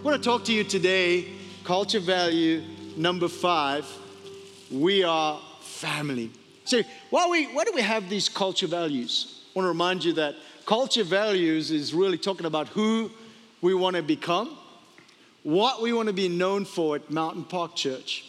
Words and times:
I 0.00 0.02
want 0.02 0.22
to 0.22 0.26
talk 0.26 0.44
to 0.44 0.52
you 0.54 0.64
today, 0.64 1.26
culture 1.62 2.00
value 2.00 2.62
number 2.96 3.28
five. 3.28 3.86
We 4.70 5.04
are 5.04 5.38
family. 5.60 6.30
So, 6.64 6.80
why, 7.10 7.28
we, 7.28 7.48
why 7.48 7.64
do 7.64 7.72
we 7.74 7.82
have 7.82 8.08
these 8.08 8.30
culture 8.30 8.66
values? 8.66 9.44
I 9.54 9.58
want 9.58 9.66
to 9.66 9.68
remind 9.68 10.02
you 10.02 10.14
that 10.14 10.36
culture 10.64 11.04
values 11.04 11.70
is 11.70 11.92
really 11.92 12.16
talking 12.16 12.46
about 12.46 12.68
who 12.68 13.10
we 13.60 13.74
want 13.74 13.94
to 13.96 14.02
become, 14.02 14.56
what 15.42 15.82
we 15.82 15.92
want 15.92 16.06
to 16.06 16.14
be 16.14 16.30
known 16.30 16.64
for 16.64 16.96
at 16.96 17.10
Mountain 17.10 17.44
Park 17.44 17.76
Church. 17.76 18.24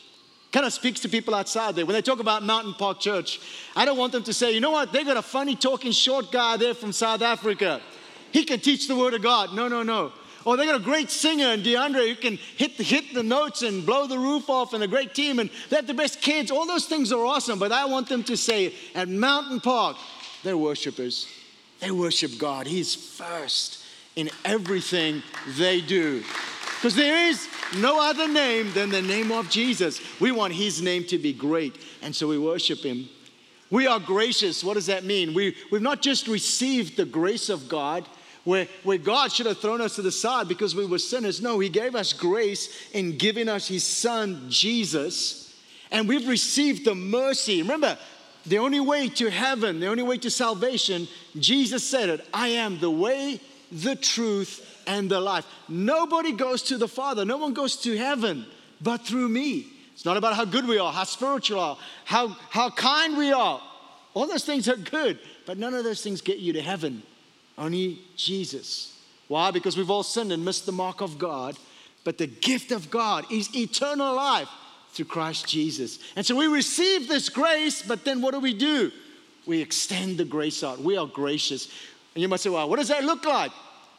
Kind 0.51 0.65
of 0.65 0.73
speaks 0.73 0.99
to 0.99 1.07
people 1.07 1.33
outside 1.33 1.75
there. 1.75 1.85
When 1.85 1.93
they 1.93 2.01
talk 2.01 2.19
about 2.19 2.43
Mountain 2.43 2.73
Park 2.73 2.99
Church, 2.99 3.39
I 3.77 3.85
don't 3.85 3.97
want 3.97 4.11
them 4.11 4.23
to 4.23 4.33
say, 4.33 4.51
you 4.51 4.59
know 4.59 4.71
what, 4.71 4.91
they 4.91 5.05
got 5.05 5.15
a 5.15 5.21
funny 5.21 5.55
talking 5.55 5.93
short 5.93 6.33
guy 6.33 6.57
there 6.57 6.73
from 6.73 6.91
South 6.91 7.21
Africa. 7.21 7.79
He 8.33 8.43
can 8.43 8.59
teach 8.59 8.89
the 8.89 8.95
Word 8.97 9.13
of 9.13 9.21
God. 9.21 9.53
No, 9.55 9.69
no, 9.69 9.83
no. 9.83 10.11
Or 10.45 10.57
they 10.57 10.65
got 10.65 10.75
a 10.75 10.83
great 10.83 11.11
singer 11.11 11.47
and 11.47 11.63
DeAndre 11.63 12.09
who 12.09 12.15
can 12.15 12.37
hit 12.57 12.77
the, 12.77 12.83
hit 12.83 13.13
the 13.13 13.23
notes 13.23 13.61
and 13.61 13.85
blow 13.85 14.07
the 14.07 14.17
roof 14.17 14.49
off 14.49 14.73
and 14.73 14.83
a 14.83 14.87
great 14.87 15.13
team 15.13 15.39
and 15.39 15.49
they 15.69 15.75
have 15.75 15.87
the 15.87 15.93
best 15.93 16.21
kids. 16.21 16.51
All 16.51 16.65
those 16.65 16.85
things 16.85 17.11
are 17.11 17.23
awesome, 17.25 17.59
but 17.59 17.71
I 17.71 17.85
want 17.85 18.09
them 18.09 18.23
to 18.23 18.35
say 18.35 18.73
at 18.95 19.07
Mountain 19.07 19.61
Park, 19.61 19.97
they're 20.43 20.57
worshipers. 20.57 21.27
They 21.79 21.91
worship 21.91 22.37
God. 22.37 22.67
He's 22.67 22.95
first 22.95 23.83
in 24.15 24.29
everything 24.45 25.23
they 25.57 25.81
do. 25.81 26.23
Because 26.75 26.95
there 26.95 27.27
is 27.27 27.47
no 27.77 28.01
other 28.01 28.27
name 28.27 28.71
than 28.73 28.89
the 28.89 29.01
name 29.01 29.31
of 29.31 29.49
Jesus. 29.49 30.01
We 30.19 30.31
want 30.31 30.53
his 30.53 30.81
name 30.81 31.05
to 31.05 31.17
be 31.17 31.33
great, 31.33 31.77
and 32.01 32.15
so 32.15 32.27
we 32.27 32.39
worship 32.39 32.79
him. 32.79 33.07
We 33.69 33.87
are 33.87 33.99
gracious. 33.99 34.63
What 34.63 34.73
does 34.73 34.87
that 34.87 35.03
mean? 35.03 35.33
We, 35.33 35.55
we've 35.71 35.81
not 35.81 36.01
just 36.01 36.27
received 36.27 36.97
the 36.97 37.05
grace 37.05 37.49
of 37.49 37.69
God, 37.69 38.05
where, 38.43 38.67
where 38.83 38.97
God 38.97 39.31
should 39.31 39.45
have 39.45 39.59
thrown 39.59 39.81
us 39.81 39.95
to 39.95 40.01
the 40.01 40.11
side 40.11 40.47
because 40.47 40.75
we 40.75 40.85
were 40.85 40.99
sinners. 40.99 41.41
No, 41.41 41.59
He 41.59 41.69
gave 41.69 41.95
us 41.95 42.13
grace 42.13 42.89
in 42.93 43.17
giving 43.17 43.47
us 43.47 43.67
His 43.67 43.83
Son, 43.83 44.45
Jesus, 44.49 45.55
and 45.91 46.07
we've 46.07 46.27
received 46.27 46.85
the 46.85 46.95
mercy. 46.95 47.61
Remember, 47.61 47.97
the 48.45 48.57
only 48.57 48.79
way 48.79 49.09
to 49.09 49.29
heaven, 49.29 49.79
the 49.79 49.87
only 49.87 50.03
way 50.03 50.17
to 50.17 50.31
salvation, 50.31 51.07
Jesus 51.37 51.83
said 51.83 52.09
it 52.09 52.27
I 52.33 52.49
am 52.49 52.79
the 52.79 52.91
way, 52.91 53.39
the 53.71 53.95
truth, 53.95 54.67
and 54.87 55.09
the 55.09 55.19
life. 55.19 55.45
Nobody 55.69 56.31
goes 56.31 56.63
to 56.63 56.77
the 56.77 56.87
Father, 56.87 57.25
no 57.25 57.37
one 57.37 57.53
goes 57.53 57.75
to 57.77 57.95
heaven 57.97 58.45
but 58.81 59.01
through 59.01 59.29
me. 59.29 59.67
It's 59.93 60.05
not 60.05 60.17
about 60.17 60.35
how 60.35 60.45
good 60.45 60.67
we 60.67 60.79
are, 60.79 60.91
how 60.91 61.03
spiritual 61.03 61.59
are, 61.59 61.77
how, 62.05 62.29
how 62.49 62.71
kind 62.71 63.17
we 63.17 63.31
are. 63.31 63.61
All 64.13 64.27
those 64.27 64.43
things 64.43 64.67
are 64.67 64.75
good, 64.75 65.19
but 65.45 65.57
none 65.57 65.73
of 65.73 65.83
those 65.83 66.01
things 66.01 66.21
get 66.21 66.39
you 66.39 66.53
to 66.53 66.61
heaven. 66.61 67.03
Only 67.57 67.99
Jesus. 68.15 68.97
Why? 69.27 69.51
Because 69.51 69.77
we've 69.77 69.89
all 69.89 70.03
sinned 70.03 70.31
and 70.31 70.43
missed 70.43 70.65
the 70.65 70.71
mark 70.71 71.01
of 71.01 71.17
God. 71.17 71.57
But 72.03 72.17
the 72.17 72.27
gift 72.27 72.71
of 72.71 72.89
God 72.89 73.25
is 73.31 73.55
eternal 73.55 74.15
life 74.15 74.49
through 74.91 75.05
Christ 75.05 75.47
Jesus. 75.47 75.99
And 76.15 76.25
so 76.25 76.35
we 76.35 76.47
receive 76.47 77.07
this 77.07 77.29
grace, 77.29 77.81
but 77.81 78.03
then 78.03 78.21
what 78.21 78.33
do 78.33 78.39
we 78.39 78.53
do? 78.53 78.91
We 79.45 79.61
extend 79.61 80.17
the 80.17 80.25
grace 80.25 80.63
out. 80.63 80.79
We 80.79 80.97
are 80.97 81.07
gracious. 81.07 81.67
And 82.13 82.21
you 82.21 82.27
might 82.27 82.39
say, 82.39 82.49
well, 82.49 82.69
what 82.69 82.79
does 82.79 82.89
that 82.89 83.03
look 83.03 83.25
like? 83.25 83.51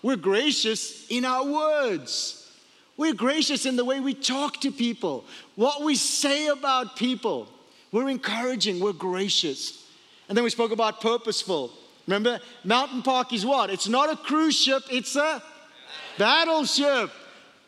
We're 0.03 0.16
gracious 0.16 1.06
in 1.09 1.25
our 1.25 1.44
words. 1.44 2.50
We're 2.97 3.14
gracious 3.14 3.64
in 3.64 3.77
the 3.77 3.84
way 3.84 4.00
we 4.00 4.14
talk 4.14 4.61
to 4.61 4.70
people, 4.70 5.25
what 5.56 5.83
we 5.83 5.94
say 5.94 6.48
about 6.48 6.97
people. 6.97 7.48
We're 7.91 8.09
encouraging, 8.09 8.81
we're 8.81 8.92
gracious. 8.92 9.87
And 10.28 10.37
then 10.37 10.44
we 10.44 10.50
spoke 10.50 10.72
about 10.72 11.00
purposeful. 11.00 11.72
Remember, 12.06 12.41
Mountain 12.64 13.03
Park 13.03 13.33
is 13.33 13.47
what? 13.47 13.70
It's 13.70 13.89
not 13.89 14.11
a 14.11 14.17
cruise 14.17 14.58
ship, 14.58 14.83
it's 14.91 15.17
a 15.17 15.42
battleship. 16.19 17.11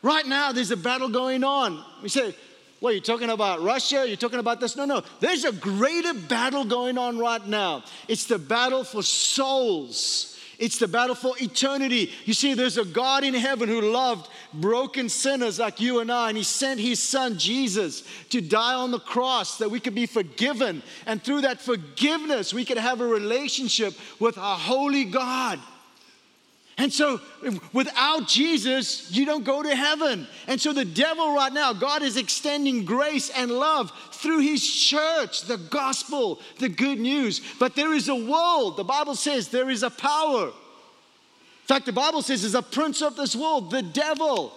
Right 0.03 0.27
now, 0.27 0.53
there's 0.53 0.71
a 0.71 0.77
battle 0.77 1.09
going 1.09 1.45
on. 1.45 1.83
We 2.03 2.09
say, 2.09 2.35
what, 2.81 2.91
are 2.91 2.95
you 2.95 3.01
talking 3.01 3.31
about 3.31 3.63
Russia? 3.63 4.05
You're 4.07 4.19
talking 4.19 4.39
about 4.39 4.61
this? 4.61 4.77
No, 4.77 4.85
no. 4.85 5.03
There's 5.21 5.45
a 5.45 5.53
greater 5.53 6.13
battle 6.13 6.65
going 6.65 6.99
on 6.99 7.19
right 7.19 7.47
now. 7.47 7.85
It's 8.09 8.27
the 8.27 8.39
battle 8.39 8.85
for 8.85 9.03
souls. 9.03 10.34
It's 10.59 10.79
the 10.79 10.89
battle 10.89 11.15
for 11.15 11.35
eternity. 11.41 12.11
You 12.25 12.35
see, 12.35 12.55
there's 12.55 12.79
a 12.79 12.85
God 12.85 13.25
in 13.25 13.35
heaven 13.35 13.69
who 13.69 13.81
loved 13.81 14.29
broken 14.53 15.09
sinners 15.09 15.59
like 15.59 15.81
you 15.81 16.01
and 16.01 16.11
I, 16.11 16.29
and 16.29 16.39
He 16.39 16.45
sent 16.45 16.81
His 16.81 17.03
Son 17.03 17.39
Jesus 17.39 18.05
to 18.31 18.41
die 18.41 18.75
on 18.75 18.91
the 18.91 19.01
cross 19.01 19.59
that 19.59 19.71
we 19.71 19.81
could 19.81 19.95
be 19.95 20.07
forgiven. 20.07 20.83
And 21.07 21.23
through 21.23 21.43
that 21.43 21.61
forgiveness, 21.61 22.55
we 22.55 22.65
could 22.65 22.79
have 22.79 23.01
a 23.01 23.07
relationship 23.07 23.95
with 24.21 24.39
our 24.39 24.59
holy 24.59 25.05
God. 25.05 25.61
And 26.77 26.93
so, 26.93 27.21
without 27.73 28.27
Jesus, 28.27 29.11
you 29.13 29.25
don't 29.25 29.45
go 29.45 29.63
to 29.63 29.75
heaven. 29.77 30.27
And 30.49 30.61
so, 30.61 30.73
the 30.73 30.85
devil 30.85 31.33
right 31.33 31.53
now, 31.53 31.73
God 31.73 32.03
is 32.03 32.17
extending 32.17 32.85
grace 32.85 33.31
and 33.31 33.51
love 33.51 33.93
through 34.13 34.41
his 34.41 34.67
church, 34.69 35.43
the 35.43 35.57
gospel, 35.57 36.41
the 36.59 36.69
good 36.69 36.99
news. 36.99 37.41
But 37.61 37.77
there 37.77 37.95
is 37.95 38.09
a 38.09 38.15
world, 38.15 38.77
the 38.77 38.85
Bible 38.85 39.15
says 39.15 39.49
there 39.49 39.71
is 39.71 39.85
a 39.85 39.91
power. 39.91 40.47
In 40.47 41.69
fact, 41.69 41.87
the 41.87 41.93
Bible 41.93 42.23
says 42.23 42.43
there's 42.43 42.57
a 42.57 42.63
prince 42.63 43.03
of 43.03 43.17
this 43.17 43.37
world, 43.37 43.71
the 43.71 43.83
devil, 43.83 44.53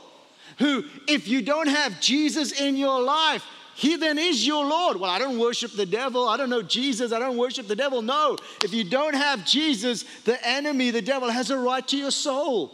who, 0.58 0.84
if 1.08 1.28
you 1.28 1.44
don't 1.44 1.68
have 1.68 2.02
Jesus 2.02 2.60
in 2.60 2.76
your 2.76 3.00
life, 3.00 3.46
he 3.78 3.96
then 3.96 4.18
is 4.18 4.46
your 4.48 4.66
Lord. 4.66 4.98
Well, 5.00 5.12
I 5.12 5.20
don't 5.20 5.38
worship 5.38 5.72
the 5.72 5.86
devil. 5.86 6.28
I 6.28 6.36
don't 6.36 6.50
know 6.50 6.64
Jesus. 6.64 7.12
I 7.12 7.20
don't 7.20 7.38
worship 7.38 7.68
the 7.68 7.76
devil. 7.76 8.02
No. 8.02 8.36
If 8.64 8.74
you 8.74 8.84
don't 8.84 9.14
have 9.14 9.46
Jesus, 9.46 10.04
the 10.24 10.44
enemy, 10.48 10.90
the 10.90 11.04
devil, 11.04 11.30
has 11.30 11.52
a 11.52 11.58
right 11.60 11.88
to 11.90 11.96
your 11.96 12.10
soul. 12.10 12.72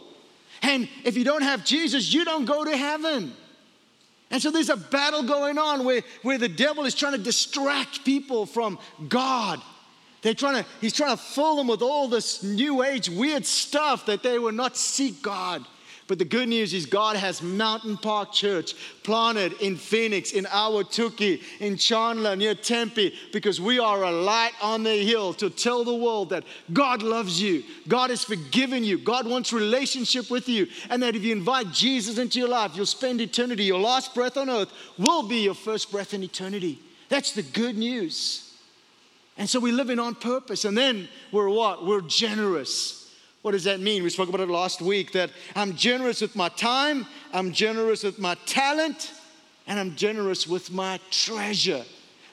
And 0.62 0.88
if 1.04 1.14
you 1.14 1.22
don't 1.22 1.42
have 1.42 1.62
Jesus, 1.62 2.10
you 2.14 2.24
don't 2.24 2.46
go 2.46 2.64
to 2.64 2.74
heaven. 2.74 3.34
And 4.30 4.40
so 4.40 4.50
there's 4.50 4.70
a 4.70 4.78
battle 4.78 5.22
going 5.22 5.58
on 5.58 5.84
where, 5.84 6.00
where 6.22 6.38
the 6.38 6.48
devil 6.48 6.86
is 6.86 6.94
trying 6.94 7.12
to 7.12 7.18
distract 7.18 8.06
people 8.06 8.46
from 8.46 8.78
God. 9.06 9.60
They're 10.22 10.32
trying 10.32 10.64
to, 10.64 10.70
he's 10.80 10.94
trying 10.94 11.14
to 11.14 11.22
fill 11.22 11.56
them 11.56 11.66
with 11.66 11.82
all 11.82 12.08
this 12.08 12.42
new 12.42 12.82
age 12.82 13.10
weird 13.10 13.44
stuff 13.44 14.06
that 14.06 14.22
they 14.22 14.38
will 14.38 14.52
not 14.52 14.78
seek 14.78 15.20
God. 15.20 15.66
But 16.06 16.18
the 16.18 16.24
good 16.26 16.48
news 16.48 16.74
is 16.74 16.84
God 16.84 17.16
has 17.16 17.40
Mountain 17.40 17.96
Park 17.96 18.30
Church 18.30 18.74
planted 19.04 19.54
in 19.62 19.76
Phoenix, 19.76 20.32
in 20.32 20.44
Ahwatukee, 20.44 21.42
in 21.60 21.78
Chandler, 21.78 22.36
near 22.36 22.54
Tempe, 22.54 23.14
because 23.32 23.58
we 23.58 23.78
are 23.78 24.02
a 24.02 24.10
light 24.10 24.52
on 24.60 24.82
the 24.82 25.02
hill 25.02 25.32
to 25.34 25.48
tell 25.48 25.82
the 25.82 25.94
world 25.94 26.28
that 26.28 26.44
God 26.74 27.02
loves 27.02 27.40
you, 27.40 27.64
God 27.88 28.10
has 28.10 28.22
forgiven 28.22 28.84
you, 28.84 28.98
God 28.98 29.26
wants 29.26 29.50
relationship 29.50 30.30
with 30.30 30.46
you, 30.46 30.66
and 30.90 31.02
that 31.02 31.16
if 31.16 31.22
you 31.22 31.32
invite 31.32 31.72
Jesus 31.72 32.18
into 32.18 32.38
your 32.38 32.50
life, 32.50 32.72
you'll 32.74 32.84
spend 32.84 33.22
eternity. 33.22 33.64
Your 33.64 33.80
last 33.80 34.14
breath 34.14 34.36
on 34.36 34.50
earth 34.50 34.72
will 34.98 35.22
be 35.22 35.44
your 35.44 35.54
first 35.54 35.90
breath 35.90 36.12
in 36.12 36.22
eternity. 36.22 36.78
That's 37.08 37.32
the 37.32 37.42
good 37.42 37.78
news. 37.78 38.52
And 39.38 39.48
so 39.48 39.58
we 39.58 39.72
live 39.72 39.88
in 39.88 39.98
on 39.98 40.14
purpose, 40.16 40.66
and 40.66 40.76
then 40.76 41.08
we're 41.32 41.48
what? 41.48 41.86
We're 41.86 42.02
generous. 42.02 43.03
What 43.44 43.50
does 43.50 43.64
that 43.64 43.78
mean? 43.78 44.02
We 44.02 44.08
spoke 44.08 44.30
about 44.30 44.40
it 44.40 44.48
last 44.48 44.80
week 44.80 45.12
that 45.12 45.28
I'm 45.54 45.76
generous 45.76 46.22
with 46.22 46.34
my 46.34 46.48
time, 46.48 47.04
I'm 47.30 47.52
generous 47.52 48.02
with 48.02 48.18
my 48.18 48.36
talent, 48.46 49.12
and 49.66 49.78
I'm 49.78 49.94
generous 49.96 50.46
with 50.46 50.72
my 50.72 50.98
treasure. 51.10 51.84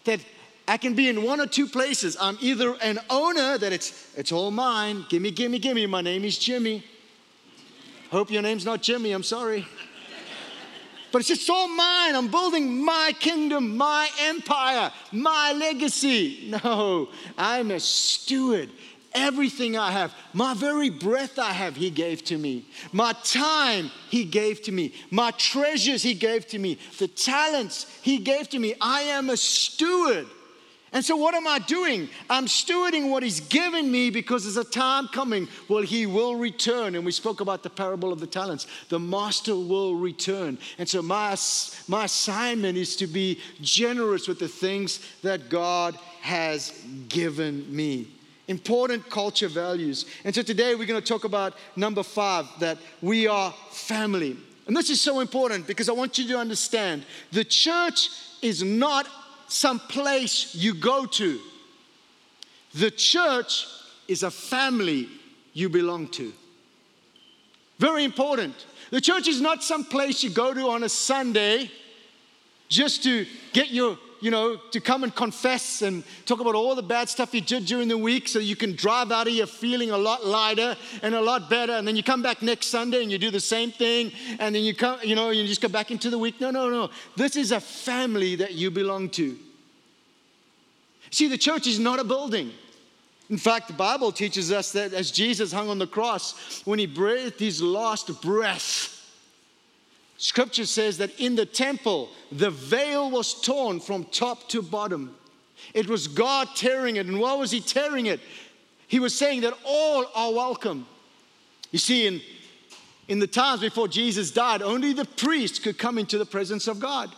That 0.06 0.22
I 0.70 0.78
can 0.78 0.96
be 0.96 1.10
in 1.10 1.24
one 1.24 1.42
or 1.42 1.48
two 1.48 1.68
places. 1.68 2.16
I'm 2.18 2.38
either 2.40 2.78
an 2.82 2.98
owner 3.10 3.58
that 3.58 3.74
it's 3.74 4.16
it's 4.16 4.32
all 4.32 4.52
mine. 4.52 5.06
Gimme, 5.10 5.32
gimme, 5.32 5.60
gimme. 5.60 5.86
My 5.86 6.00
name 6.00 6.24
is 6.24 6.38
Jimmy. 6.38 6.82
Hope 8.10 8.32
your 8.32 8.42
name's 8.42 8.64
not 8.64 8.82
Jimmy. 8.82 9.12
I'm 9.12 9.22
sorry. 9.22 9.68
But 11.12 11.20
it's 11.20 11.28
just 11.28 11.50
all 11.50 11.68
mine. 11.68 12.16
I'm 12.16 12.30
building 12.30 12.86
my 12.86 13.14
kingdom, 13.20 13.76
my 13.76 14.10
empire, 14.22 14.94
my 15.12 15.52
legacy. 15.52 16.56
No, 16.64 17.10
I'm 17.38 17.72
a 17.72 17.82
steward. 17.82 18.70
Everything 19.14 19.78
I 19.78 19.92
have, 19.92 20.14
my 20.34 20.54
very 20.54 20.90
breath 20.90 21.38
I 21.38 21.52
have, 21.52 21.76
He 21.76 21.90
gave 21.90 22.24
to 22.26 22.38
me. 22.38 22.66
My 22.94 23.14
time, 23.24 23.92
He 24.10 24.24
gave 24.24 24.62
to 24.64 24.72
me. 24.72 24.94
My 25.10 25.32
treasures, 25.32 26.02
He 26.02 26.14
gave 26.14 26.48
to 26.48 26.60
me. 26.60 26.78
The 26.98 27.10
talents, 27.10 27.88
He 28.02 28.18
gave 28.20 28.48
to 28.50 28.60
me. 28.60 28.76
I 28.80 29.02
am 29.02 29.30
a 29.30 29.38
steward. 29.38 30.28
And 30.94 31.04
so, 31.04 31.16
what 31.16 31.34
am 31.34 31.48
I 31.48 31.60
doing? 31.60 32.10
I'm 32.30 32.46
stewarding 32.46 33.10
what 33.10 33.24
He's 33.24 33.42
given 33.42 33.92
me 33.92 34.10
because 34.10 34.44
there's 34.44 34.58
a 34.58 34.70
time 34.70 35.08
coming 35.10 35.48
where 35.68 35.84
He 35.84 36.06
will 36.06 36.36
return. 36.36 36.96
And 36.96 37.06
we 37.06 37.12
spoke 37.12 37.42
about 37.42 37.64
the 37.64 37.70
parable 37.70 38.14
of 38.14 38.20
the 38.20 38.28
talents. 38.28 38.68
The 38.90 39.00
master 39.00 39.56
will 39.56 39.96
return. 39.96 40.58
And 40.78 40.88
so, 40.88 41.02
my, 41.02 41.36
my 41.88 42.06
assignment 42.06 42.78
is 42.78 42.96
to 42.98 43.08
be 43.08 43.40
generous 43.62 44.28
with 44.28 44.40
the 44.40 44.48
things 44.48 45.00
that 45.22 45.50
God 45.50 45.98
has 46.22 46.72
given 47.10 47.74
me 47.74 48.08
important 48.52 49.10
culture 49.10 49.48
values. 49.48 50.06
And 50.24 50.36
so 50.36 50.44
today 50.44 50.76
we're 50.76 50.86
going 50.86 51.02
to 51.02 51.08
talk 51.08 51.24
about 51.24 51.56
number 51.76 52.04
five 52.04 52.46
that 52.60 52.78
we 53.02 53.26
are 53.26 53.52
family. 53.72 54.38
And 54.68 54.78
this 54.78 54.92
is 54.92 55.02
so 55.02 55.22
important 55.22 55.66
because 55.66 55.90
I 55.90 55.94
want 55.94 56.20
you 56.20 56.28
to 56.28 56.38
understand 56.38 57.04
the 57.32 57.44
church 57.44 58.10
is 58.44 58.62
not 58.62 59.08
some 59.48 59.80
place 59.80 60.54
you 60.54 60.76
go 60.76 61.06
to, 61.06 61.40
the 62.76 62.92
church 62.92 63.66
is 64.08 64.24
a 64.24 64.32
family 64.32 65.10
you 65.54 65.68
belong 65.68 66.08
to. 66.10 66.32
Very 67.80 68.04
important. 68.04 68.56
The 68.92 69.02
church 69.02 69.28
is 69.28 69.42
not 69.42 69.64
some 69.64 69.84
place 69.84 70.24
you 70.24 70.30
go 70.30 70.54
to 70.54 70.70
on 70.70 70.84
a 70.84 70.90
Sunday 70.90 71.72
just 72.70 73.04
to 73.04 73.26
get 73.54 73.72
your, 73.72 73.98
you 74.22 74.32
know, 74.32 74.56
to 74.56 74.80
come 74.80 75.04
and 75.04 75.14
confess 75.14 75.82
and 75.82 76.04
talk 76.26 76.40
about 76.40 76.56
all 76.56 76.76
the 76.76 76.84
bad 76.84 77.10
stuff 77.10 77.34
you 77.34 77.42
did 77.42 77.66
during 77.66 77.88
the 77.88 77.98
week 77.98 78.28
so 78.28 78.40
you 78.40 78.56
can 78.56 78.76
drive 78.76 79.12
out 79.12 79.28
of 79.28 79.34
here 79.34 79.48
feeling 79.48 79.90
a 79.90 79.98
lot 79.98 80.26
lighter 80.26 80.78
and 81.02 81.16
a 81.16 81.22
lot 81.22 81.50
better. 81.50 81.74
And 81.74 81.88
then 81.88 81.96
you 81.96 82.04
come 82.04 82.22
back 82.22 82.42
next 82.42 82.68
Sunday 82.68 83.02
and 83.02 83.12
you 83.12 83.18
do 83.18 83.32
the 83.32 83.40
same 83.40 83.72
thing. 83.72 84.12
And 84.40 84.56
then 84.56 84.64
you 84.64 84.76
come, 84.76 85.00
you 85.04 85.16
know, 85.16 85.32
you 85.32 85.46
just 85.46 85.62
go 85.62 85.68
back 85.68 85.90
into 85.90 86.10
the 86.10 86.20
week. 86.20 86.40
No, 86.40 86.52
no, 86.52 86.70
no. 86.70 86.92
This 87.18 87.36
is 87.36 87.52
a 87.52 87.60
family 87.60 88.36
that 88.36 88.54
you 88.54 88.70
belong 88.70 89.10
to. 89.12 89.38
See, 91.10 91.28
the 91.28 91.38
church 91.38 91.68
is 91.68 91.80
not 91.80 92.00
a 92.00 92.04
building. 92.04 92.52
In 93.30 93.38
fact, 93.38 93.68
the 93.70 93.74
Bible 93.74 94.12
teaches 94.12 94.52
us 94.52 94.72
that 94.74 94.94
as 94.94 95.10
Jesus 95.10 95.52
hung 95.52 95.70
on 95.70 95.80
the 95.80 95.88
cross, 95.88 96.62
when 96.66 96.80
he 96.80 96.86
breathed 96.86 97.40
his 97.40 97.62
last 97.62 98.22
breath, 98.22 99.01
Scripture 100.22 100.68
says 100.68 101.00
that 101.00 101.20
in 101.20 101.36
the 101.36 101.48
temple, 101.48 102.08
the 102.32 102.52
veil 102.52 103.10
was 103.10 103.42
torn 103.42 103.80
from 103.80 104.04
top 104.04 104.48
to 104.50 104.62
bottom. 104.62 105.16
It 105.74 105.88
was 105.88 106.08
God 106.08 106.48
tearing 106.56 106.98
it. 106.98 107.08
And 107.08 107.20
why 107.20 107.34
was 107.34 107.50
He 107.50 107.60
tearing 107.60 108.06
it? 108.06 108.20
He 108.88 109.00
was 109.00 109.18
saying 109.18 109.42
that 109.42 109.56
all 109.66 110.06
are 110.14 110.32
welcome. 110.32 110.86
You 111.72 111.80
see, 111.80 112.06
in, 112.06 112.22
in 113.08 113.18
the 113.18 113.26
times 113.26 113.62
before 113.62 113.88
Jesus 113.88 114.30
died, 114.30 114.62
only 114.62 114.94
the 114.94 115.06
priest 115.06 115.64
could 115.64 115.80
come 115.80 115.98
into 115.98 116.20
the 116.20 116.26
presence 116.26 116.68
of 116.68 116.80
God. 116.80 117.12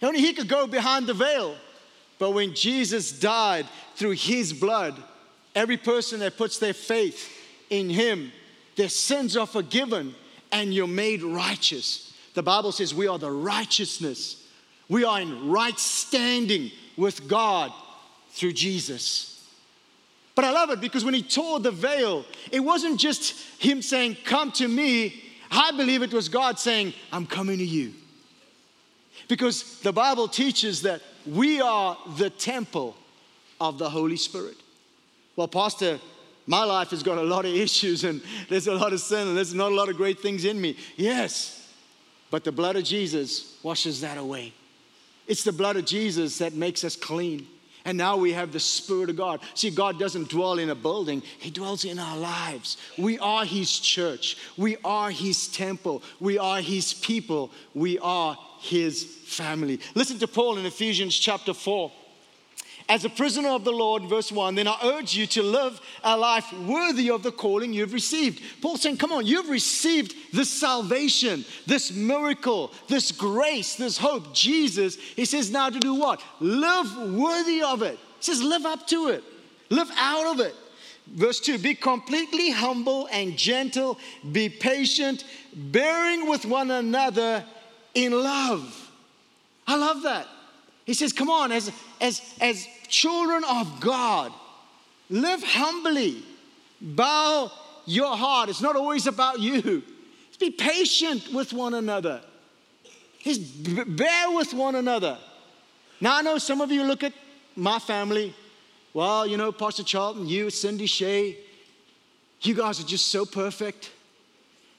Only 0.00 0.20
he 0.20 0.32
could 0.32 0.48
go 0.48 0.68
behind 0.68 1.08
the 1.08 1.14
veil. 1.14 1.56
But 2.20 2.34
when 2.34 2.54
Jesus 2.54 3.10
died 3.10 3.66
through 3.96 4.12
his 4.12 4.52
blood, 4.52 4.94
every 5.56 5.76
person 5.76 6.20
that 6.20 6.36
puts 6.36 6.60
their 6.60 6.72
faith 6.72 7.36
in 7.68 7.90
him, 7.90 8.30
their 8.76 8.88
sins 8.88 9.36
are 9.36 9.46
forgiven 9.46 10.14
and 10.52 10.72
you're 10.74 10.86
made 10.86 11.22
righteous. 11.22 12.12
The 12.34 12.42
Bible 12.42 12.72
says 12.72 12.94
we 12.94 13.08
are 13.08 13.18
the 13.18 13.30
righteousness. 13.30 14.46
We 14.88 15.04
are 15.04 15.20
in 15.20 15.50
right 15.50 15.78
standing 15.78 16.70
with 16.96 17.28
God 17.28 17.72
through 18.30 18.52
Jesus. 18.52 19.30
But 20.34 20.44
I 20.44 20.52
love 20.52 20.70
it 20.70 20.80
because 20.80 21.04
when 21.04 21.14
he 21.14 21.22
tore 21.22 21.60
the 21.60 21.70
veil, 21.70 22.24
it 22.50 22.60
wasn't 22.60 22.98
just 22.98 23.38
him 23.60 23.82
saying, 23.82 24.16
Come 24.24 24.52
to 24.52 24.68
me. 24.68 25.22
I 25.50 25.72
believe 25.72 26.02
it 26.02 26.12
was 26.12 26.28
God 26.28 26.58
saying, 26.58 26.94
I'm 27.12 27.26
coming 27.26 27.58
to 27.58 27.64
you. 27.64 27.92
Because 29.28 29.80
the 29.80 29.92
Bible 29.92 30.28
teaches 30.28 30.82
that 30.82 31.02
we 31.26 31.60
are 31.60 31.98
the 32.16 32.30
temple 32.30 32.96
of 33.60 33.78
the 33.78 33.90
Holy 33.90 34.16
Spirit. 34.16 34.56
Well, 35.36 35.48
Pastor, 35.48 35.98
my 36.50 36.64
life 36.64 36.90
has 36.90 37.04
got 37.04 37.16
a 37.16 37.22
lot 37.22 37.44
of 37.44 37.54
issues 37.54 38.02
and 38.02 38.20
there's 38.48 38.66
a 38.66 38.74
lot 38.74 38.92
of 38.92 39.00
sin 39.00 39.28
and 39.28 39.36
there's 39.36 39.54
not 39.54 39.70
a 39.70 39.74
lot 39.74 39.88
of 39.88 39.96
great 39.96 40.18
things 40.18 40.44
in 40.44 40.60
me. 40.60 40.76
Yes, 40.96 41.68
but 42.28 42.42
the 42.42 42.50
blood 42.50 42.74
of 42.74 42.82
Jesus 42.82 43.56
washes 43.62 44.00
that 44.00 44.18
away. 44.18 44.52
It's 45.28 45.44
the 45.44 45.52
blood 45.52 45.76
of 45.76 45.86
Jesus 45.86 46.38
that 46.38 46.52
makes 46.54 46.82
us 46.82 46.96
clean. 46.96 47.46
And 47.84 47.96
now 47.96 48.16
we 48.16 48.32
have 48.32 48.52
the 48.52 48.58
Spirit 48.58 49.10
of 49.10 49.16
God. 49.16 49.40
See, 49.54 49.70
God 49.70 49.98
doesn't 50.00 50.28
dwell 50.28 50.58
in 50.58 50.70
a 50.70 50.74
building, 50.74 51.22
He 51.38 51.52
dwells 51.52 51.84
in 51.84 52.00
our 52.00 52.16
lives. 52.16 52.78
We 52.98 53.16
are 53.20 53.44
His 53.44 53.78
church, 53.78 54.36
we 54.56 54.76
are 54.84 55.12
His 55.12 55.46
temple, 55.46 56.02
we 56.18 56.36
are 56.36 56.60
His 56.60 56.92
people, 56.92 57.52
we 57.74 57.96
are 58.00 58.36
His 58.58 59.04
family. 59.04 59.78
Listen 59.94 60.18
to 60.18 60.26
Paul 60.26 60.58
in 60.58 60.66
Ephesians 60.66 61.16
chapter 61.16 61.54
4 61.54 61.92
as 62.90 63.04
a 63.04 63.08
prisoner 63.08 63.50
of 63.50 63.62
the 63.62 63.70
Lord, 63.70 64.02
verse 64.06 64.32
1, 64.32 64.56
then 64.56 64.66
I 64.66 64.76
urge 64.82 65.14
you 65.14 65.24
to 65.28 65.44
live 65.44 65.80
a 66.02 66.16
life 66.16 66.52
worthy 66.52 67.08
of 67.08 67.22
the 67.22 67.30
calling 67.30 67.72
you've 67.72 67.92
received. 67.92 68.42
Paul's 68.60 68.82
saying, 68.82 68.96
Come 68.96 69.12
on, 69.12 69.24
you've 69.24 69.48
received 69.48 70.12
this 70.32 70.50
salvation, 70.50 71.44
this 71.68 71.92
miracle, 71.92 72.72
this 72.88 73.12
grace, 73.12 73.76
this 73.76 73.96
hope. 73.96 74.34
Jesus, 74.34 74.96
he 74.96 75.24
says 75.24 75.52
now 75.52 75.70
to 75.70 75.78
do 75.78 75.94
what? 75.94 76.20
Live 76.40 77.14
worthy 77.14 77.62
of 77.62 77.82
it. 77.82 77.96
He 78.18 78.24
says, 78.24 78.42
Live 78.42 78.66
up 78.66 78.88
to 78.88 79.10
it, 79.10 79.22
live 79.68 79.90
out 79.96 80.26
of 80.34 80.40
it. 80.40 80.54
Verse 81.06 81.38
2 81.38 81.58
Be 81.58 81.76
completely 81.76 82.50
humble 82.50 83.08
and 83.12 83.38
gentle, 83.38 84.00
be 84.32 84.48
patient, 84.48 85.22
bearing 85.54 86.28
with 86.28 86.44
one 86.44 86.72
another 86.72 87.44
in 87.94 88.10
love. 88.10 88.90
I 89.68 89.76
love 89.76 90.02
that. 90.02 90.26
He 90.86 90.94
says, 90.94 91.12
Come 91.12 91.30
on, 91.30 91.52
as, 91.52 91.70
as, 92.00 92.20
as 92.40 92.66
children 92.90 93.44
of 93.44 93.80
God, 93.80 94.32
live 95.08 95.42
humbly, 95.42 96.22
bow 96.80 97.50
your 97.86 98.16
heart. 98.16 98.48
It's 98.48 98.60
not 98.60 98.76
always 98.76 99.06
about 99.06 99.40
you. 99.40 99.82
Be 100.38 100.50
patient 100.50 101.32
with 101.32 101.52
one 101.52 101.74
another. 101.74 102.22
Just 103.22 103.96
bear 103.96 104.30
with 104.30 104.54
one 104.54 104.74
another. 104.74 105.18
Now, 106.00 106.16
I 106.16 106.22
know 106.22 106.38
some 106.38 106.62
of 106.62 106.72
you 106.72 106.82
look 106.82 107.04
at 107.04 107.12
my 107.54 107.78
family. 107.78 108.34
Well, 108.94 109.26
you 109.26 109.36
know, 109.36 109.52
Pastor 109.52 109.84
Charlton, 109.84 110.26
you, 110.26 110.48
Cindy, 110.48 110.86
Shay, 110.86 111.36
you 112.40 112.54
guys 112.54 112.80
are 112.80 112.86
just 112.86 113.08
so 113.08 113.26
perfect. 113.26 113.90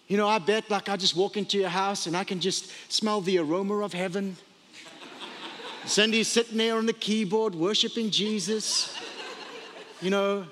You 0.08 0.18
know, 0.18 0.28
I 0.28 0.40
bet 0.40 0.70
like 0.70 0.90
I 0.90 0.98
just 0.98 1.16
walk 1.16 1.38
into 1.38 1.60
your 1.60 1.70
house 1.70 2.08
and 2.08 2.18
I 2.18 2.24
can 2.24 2.40
just 2.40 2.72
smell 2.92 3.22
the 3.22 3.38
aroma 3.38 3.78
of 3.78 3.94
heaven. 3.94 4.36
Cindy's 5.86 6.28
sitting 6.28 6.58
there 6.58 6.78
on 6.78 6.86
the 6.86 6.94
keyboard 6.94 7.56
worshiping 7.56 8.12
Jesus. 8.12 8.96
You 10.02 10.10
know, 10.10 10.46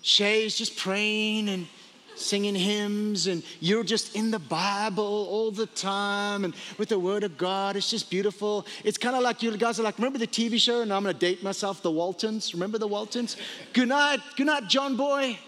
Shay's 0.00 0.56
just 0.56 0.76
praying 0.76 1.48
and 1.48 1.66
singing 2.14 2.54
hymns, 2.54 3.26
and 3.26 3.42
you're 3.60 3.84
just 3.84 4.16
in 4.16 4.30
the 4.30 4.38
Bible 4.38 5.26
all 5.30 5.50
the 5.50 5.66
time 5.66 6.44
and 6.44 6.54
with 6.78 6.88
the 6.88 6.98
Word 6.98 7.24
of 7.24 7.36
God. 7.36 7.76
It's 7.76 7.90
just 7.90 8.10
beautiful. 8.10 8.66
It's 8.84 8.98
kind 8.98 9.14
of 9.14 9.22
like 9.22 9.42
you 9.42 9.56
guys 9.56 9.78
are 9.78 9.82
like, 9.82 9.98
remember 9.98 10.18
the 10.18 10.26
TV 10.26 10.58
show? 10.58 10.82
And 10.82 10.92
I'm 10.92 11.02
going 11.02 11.14
to 11.14 11.18
date 11.18 11.42
myself, 11.42 11.82
The 11.82 11.90
Waltons. 11.90 12.54
Remember 12.54 12.78
The 12.78 12.88
Waltons? 12.88 13.36
Good 13.72 13.88
night, 13.88 14.20
good 14.36 14.46
night, 14.46 14.68
John 14.68 14.96
Boy. 14.96 15.38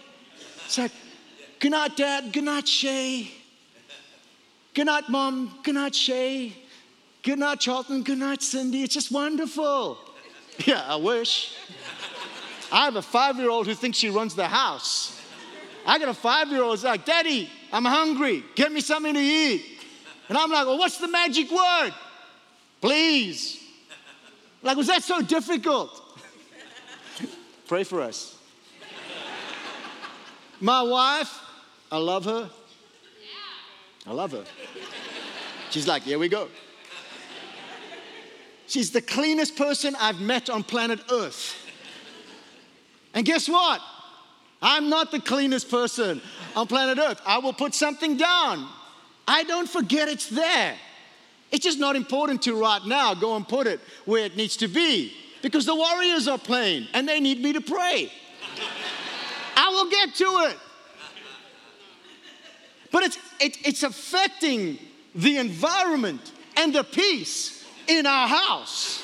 It's 0.65 0.77
like, 0.77 0.91
good 1.59 1.71
night, 1.71 1.95
Dad, 1.95 2.31
good 2.31 2.43
night, 2.43 2.67
Shay. 2.67 3.31
Good 4.73 4.85
night, 4.87 5.09
Mom, 5.09 5.59
good 5.63 5.75
night, 5.75 5.95
Shay. 5.95 6.53
Good 7.25 7.39
night, 7.39 7.59
Charlton. 7.59 8.03
Good 8.03 8.19
night, 8.19 8.43
Cindy. 8.43 8.83
It's 8.83 8.93
just 8.93 9.11
wonderful. 9.11 9.97
Yeah, 10.65 10.85
I 10.87 10.95
wish. 10.95 11.53
I 12.71 12.85
have 12.85 12.95
a 12.95 13.01
five 13.01 13.35
year 13.35 13.49
old 13.49 13.67
who 13.67 13.73
thinks 13.73 13.97
she 13.97 14.09
runs 14.09 14.35
the 14.35 14.47
house. 14.47 15.21
I 15.85 15.99
got 15.99 16.07
a 16.07 16.13
five 16.13 16.47
year 16.47 16.63
old 16.63 16.77
who's 16.77 16.85
like, 16.85 17.03
Daddy, 17.03 17.49
I'm 17.73 17.83
hungry. 17.83 18.41
Get 18.55 18.71
me 18.71 18.79
something 18.79 19.15
to 19.15 19.19
eat. 19.19 19.65
And 20.29 20.37
I'm 20.37 20.49
like, 20.49 20.65
Well, 20.65 20.77
what's 20.77 20.97
the 20.97 21.09
magic 21.09 21.51
word? 21.51 21.91
Please. 22.79 23.61
Like, 24.63 24.77
was 24.77 24.87
that 24.87 25.03
so 25.03 25.21
difficult? 25.21 26.01
Pray 27.67 27.83
for 27.83 27.99
us. 27.99 28.37
My 30.61 30.83
wife, 30.83 31.37
I 31.91 31.97
love 31.97 32.23
her. 32.23 32.49
I 34.07 34.13
love 34.13 34.31
her. 34.31 34.45
She's 35.69 35.85
like, 35.85 36.03
Here 36.03 36.17
we 36.17 36.29
go. 36.29 36.47
She's 38.67 38.91
the 38.91 39.01
cleanest 39.01 39.55
person 39.55 39.95
I've 39.99 40.19
met 40.19 40.49
on 40.49 40.63
planet 40.63 40.99
Earth. 41.11 41.55
And 43.13 43.25
guess 43.25 43.47
what? 43.47 43.81
I'm 44.61 44.89
not 44.89 45.11
the 45.11 45.19
cleanest 45.19 45.69
person 45.69 46.21
on 46.55 46.67
planet 46.67 46.97
Earth. 46.97 47.21
I 47.25 47.37
will 47.37 47.53
put 47.53 47.73
something 47.73 48.17
down. 48.17 48.67
I 49.27 49.43
don't 49.43 49.69
forget 49.69 50.07
it's 50.07 50.27
there. 50.29 50.75
It's 51.51 51.63
just 51.63 51.79
not 51.79 51.95
important 51.95 52.41
to 52.43 52.59
right 52.59 52.83
now 52.85 53.13
go 53.13 53.35
and 53.35 53.47
put 53.47 53.67
it 53.67 53.79
where 54.05 54.25
it 54.25 54.35
needs 54.35 54.57
to 54.57 54.67
be 54.67 55.13
because 55.41 55.65
the 55.65 55.75
Warriors 55.75 56.27
are 56.27 56.37
playing 56.37 56.87
and 56.93 57.07
they 57.07 57.19
need 57.19 57.41
me 57.41 57.53
to 57.53 57.61
pray. 57.61 58.11
I 59.55 59.69
will 59.69 59.89
get 59.89 60.15
to 60.15 60.25
it. 60.49 60.57
But 62.91 63.03
it's, 63.03 63.17
it, 63.39 63.57
it's 63.65 63.83
affecting 63.83 64.79
the 65.13 65.37
environment 65.37 66.31
and 66.57 66.73
the 66.73 66.83
peace 66.83 67.54
in 67.87 68.05
our 68.05 68.27
house. 68.27 69.03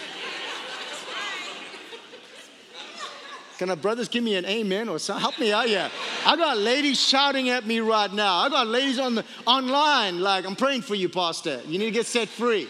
Can 3.57 3.69
our 3.69 3.75
brothers 3.75 4.07
give 4.07 4.23
me 4.23 4.35
an 4.35 4.45
amen 4.45 4.89
or 4.89 4.97
something? 4.97 5.21
Help 5.21 5.38
me 5.38 5.53
out 5.53 5.67
here. 5.67 5.88
I 6.25 6.35
got 6.35 6.57
ladies 6.57 7.00
shouting 7.00 7.50
at 7.50 7.63
me 7.63 7.79
right 7.79 8.11
now. 8.11 8.38
I 8.38 8.50
got 8.50 8.65
ladies 8.65 8.97
on 8.97 9.13
the 9.13 9.23
online 9.45 10.19
like, 10.19 10.45
I'm 10.45 10.55
praying 10.55 10.81
for 10.81 10.95
you, 10.95 11.09
Pastor. 11.09 11.61
You 11.67 11.77
need 11.77 11.85
to 11.85 11.91
get 11.91 12.07
set 12.07 12.27
free. 12.27 12.67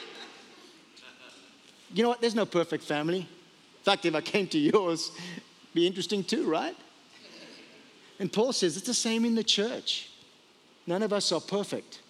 You 1.94 2.04
know 2.04 2.10
what? 2.10 2.20
There's 2.20 2.36
no 2.36 2.46
perfect 2.46 2.84
family. 2.84 3.20
In 3.20 3.84
fact, 3.84 4.06
if 4.06 4.14
I 4.16 4.20
came 4.20 4.48
to 4.48 4.60
yours, 4.60 5.12
be 5.74 5.88
interesting 5.88 6.26
too, 6.26 6.50
right? 6.50 6.76
And 8.20 8.32
Paul 8.32 8.52
says 8.52 8.76
it's 8.76 8.86
the 8.86 8.94
same 8.94 9.24
in 9.24 9.34
the 9.34 9.46
church. 9.46 10.10
None 10.88 11.04
of 11.04 11.14
us 11.14 11.32
are 11.32 11.40
perfect. 11.40 12.02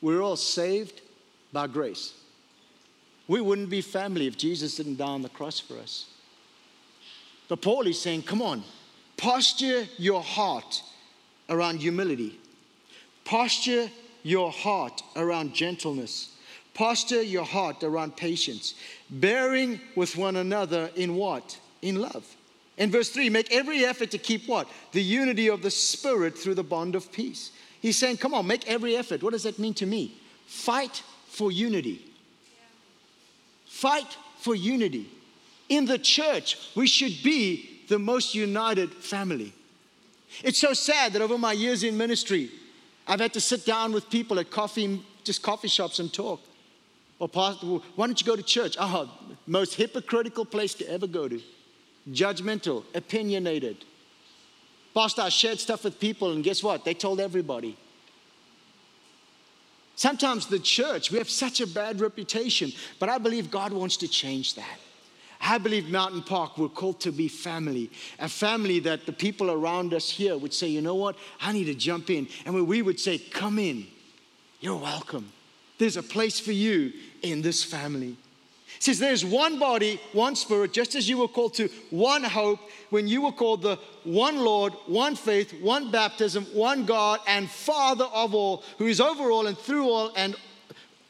We're 0.00 0.22
all 0.22 0.36
saved 0.36 1.02
by 1.52 1.66
grace. 1.66 2.14
We 3.30 3.40
wouldn't 3.40 3.70
be 3.70 3.80
family 3.80 4.26
if 4.26 4.36
Jesus 4.36 4.74
didn't 4.74 4.96
die 4.96 5.04
on 5.04 5.22
the 5.22 5.28
cross 5.28 5.60
for 5.60 5.78
us. 5.78 6.06
But 7.48 7.62
Paul 7.62 7.86
is 7.86 8.00
saying, 8.00 8.24
come 8.24 8.42
on, 8.42 8.64
posture 9.16 9.86
your 9.98 10.20
heart 10.20 10.82
around 11.48 11.78
humility, 11.78 12.40
posture 13.24 13.88
your 14.24 14.50
heart 14.50 15.04
around 15.14 15.54
gentleness. 15.54 16.34
Posture 16.74 17.22
your 17.22 17.44
heart 17.44 17.84
around 17.84 18.16
patience, 18.16 18.74
bearing 19.10 19.80
with 19.94 20.16
one 20.16 20.36
another 20.36 20.90
in 20.96 21.14
what? 21.14 21.58
In 21.82 22.00
love. 22.00 22.24
In 22.78 22.90
verse 22.90 23.10
3, 23.10 23.28
make 23.28 23.52
every 23.52 23.84
effort 23.84 24.10
to 24.12 24.18
keep 24.18 24.48
what? 24.48 24.68
The 24.90 25.02
unity 25.02 25.48
of 25.50 25.62
the 25.62 25.70
Spirit 25.70 26.36
through 26.36 26.54
the 26.54 26.64
bond 26.64 26.96
of 26.96 27.12
peace. 27.12 27.52
He's 27.80 27.98
saying, 27.98 28.16
come 28.16 28.34
on, 28.34 28.46
make 28.46 28.66
every 28.68 28.96
effort. 28.96 29.22
What 29.22 29.32
does 29.32 29.44
that 29.44 29.58
mean 29.58 29.74
to 29.74 29.86
me? 29.86 30.16
Fight 30.46 31.02
for 31.26 31.52
unity. 31.52 32.09
Fight 33.70 34.16
for 34.40 34.56
unity. 34.56 35.08
In 35.68 35.86
the 35.86 35.96
church, 35.96 36.58
we 36.74 36.88
should 36.88 37.22
be 37.22 37.82
the 37.88 38.00
most 38.00 38.34
united 38.34 38.92
family. 38.92 39.52
It's 40.42 40.58
so 40.58 40.74
sad 40.74 41.12
that 41.12 41.22
over 41.22 41.38
my 41.38 41.52
years 41.52 41.84
in 41.84 41.96
ministry, 41.96 42.50
I've 43.06 43.20
had 43.20 43.32
to 43.32 43.40
sit 43.40 43.64
down 43.64 43.92
with 43.92 44.10
people 44.10 44.40
at 44.40 44.50
coffee, 44.50 45.00
just 45.22 45.40
coffee 45.42 45.68
shops 45.68 46.00
and 46.00 46.12
talk. 46.12 46.40
Well, 47.20 47.28
Pastor, 47.28 47.66
why 47.94 48.06
don't 48.08 48.20
you 48.20 48.26
go 48.26 48.34
to 48.34 48.42
church? 48.42 48.76
Oh, 48.78 49.08
most 49.46 49.74
hypocritical 49.74 50.44
place 50.44 50.74
to 50.74 50.90
ever 50.90 51.06
go 51.06 51.28
to. 51.28 51.40
Judgmental, 52.10 52.82
opinionated. 52.92 53.84
Pastor, 54.92 55.22
I 55.22 55.28
shared 55.28 55.60
stuff 55.60 55.84
with 55.84 56.00
people, 56.00 56.32
and 56.32 56.42
guess 56.42 56.60
what? 56.62 56.84
They 56.84 56.94
told 56.94 57.20
everybody. 57.20 57.76
Sometimes 60.00 60.46
the 60.46 60.58
church, 60.58 61.10
we 61.10 61.18
have 61.18 61.28
such 61.28 61.60
a 61.60 61.66
bad 61.66 62.00
reputation, 62.00 62.72
but 62.98 63.10
I 63.10 63.18
believe 63.18 63.50
God 63.50 63.70
wants 63.70 63.98
to 63.98 64.08
change 64.08 64.54
that. 64.54 64.78
I 65.42 65.58
believe 65.58 65.90
Mountain 65.90 66.22
Park, 66.22 66.56
we're 66.56 66.70
called 66.70 67.00
to 67.00 67.12
be 67.12 67.28
family. 67.28 67.90
A 68.18 68.26
family 68.26 68.78
that 68.80 69.04
the 69.04 69.12
people 69.12 69.50
around 69.50 69.92
us 69.92 70.08
here 70.08 70.38
would 70.38 70.54
say, 70.54 70.68
you 70.68 70.80
know 70.80 70.94
what, 70.94 71.16
I 71.42 71.52
need 71.52 71.66
to 71.66 71.74
jump 71.74 72.08
in. 72.08 72.28
And 72.46 72.66
we 72.66 72.80
would 72.80 72.98
say, 72.98 73.18
come 73.18 73.58
in, 73.58 73.88
you're 74.60 74.78
welcome. 74.78 75.30
There's 75.76 75.98
a 75.98 76.02
place 76.02 76.40
for 76.40 76.52
you 76.52 76.94
in 77.20 77.42
this 77.42 77.62
family. 77.62 78.16
Says 78.80 78.98
there's 78.98 79.26
one 79.26 79.58
body, 79.58 80.00
one 80.12 80.34
spirit, 80.34 80.72
just 80.72 80.94
as 80.94 81.06
you 81.06 81.18
were 81.18 81.28
called 81.28 81.52
to 81.54 81.68
one 81.90 82.24
hope 82.24 82.58
when 82.88 83.06
you 83.06 83.20
were 83.20 83.30
called 83.30 83.60
the 83.60 83.78
one 84.04 84.38
Lord, 84.38 84.72
one 84.86 85.16
faith, 85.16 85.52
one 85.60 85.90
baptism, 85.90 86.46
one 86.54 86.86
God, 86.86 87.20
and 87.26 87.48
Father 87.48 88.06
of 88.06 88.34
all, 88.34 88.64
who 88.78 88.86
is 88.86 88.98
over 88.98 89.30
all 89.30 89.46
and 89.46 89.58
through 89.58 89.86
all 89.86 90.12
and, 90.16 90.34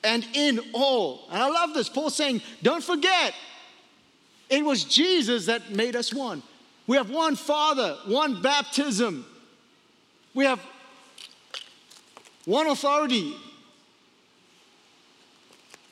and 0.03 0.27
in 0.35 0.61
all. 0.73 1.29
And 1.31 1.41
I 1.41 1.49
love 1.49 1.73
this. 1.73 1.89
Paul 1.89 2.11
saying, 2.11 2.43
don't 2.61 2.83
forget, 2.83 3.35
it 4.49 4.65
was 4.65 4.83
Jesus 4.83 5.47
that 5.47 5.71
made 5.71 5.95
us 5.95 6.13
one. 6.13 6.43
We 6.89 6.97
have 6.97 7.09
one 7.09 7.37
Father, 7.37 7.97
one 8.07 8.43
baptism. 8.43 9.25
We 10.35 10.45
have 10.45 10.61
one 12.47 12.67
authority. 12.67 13.37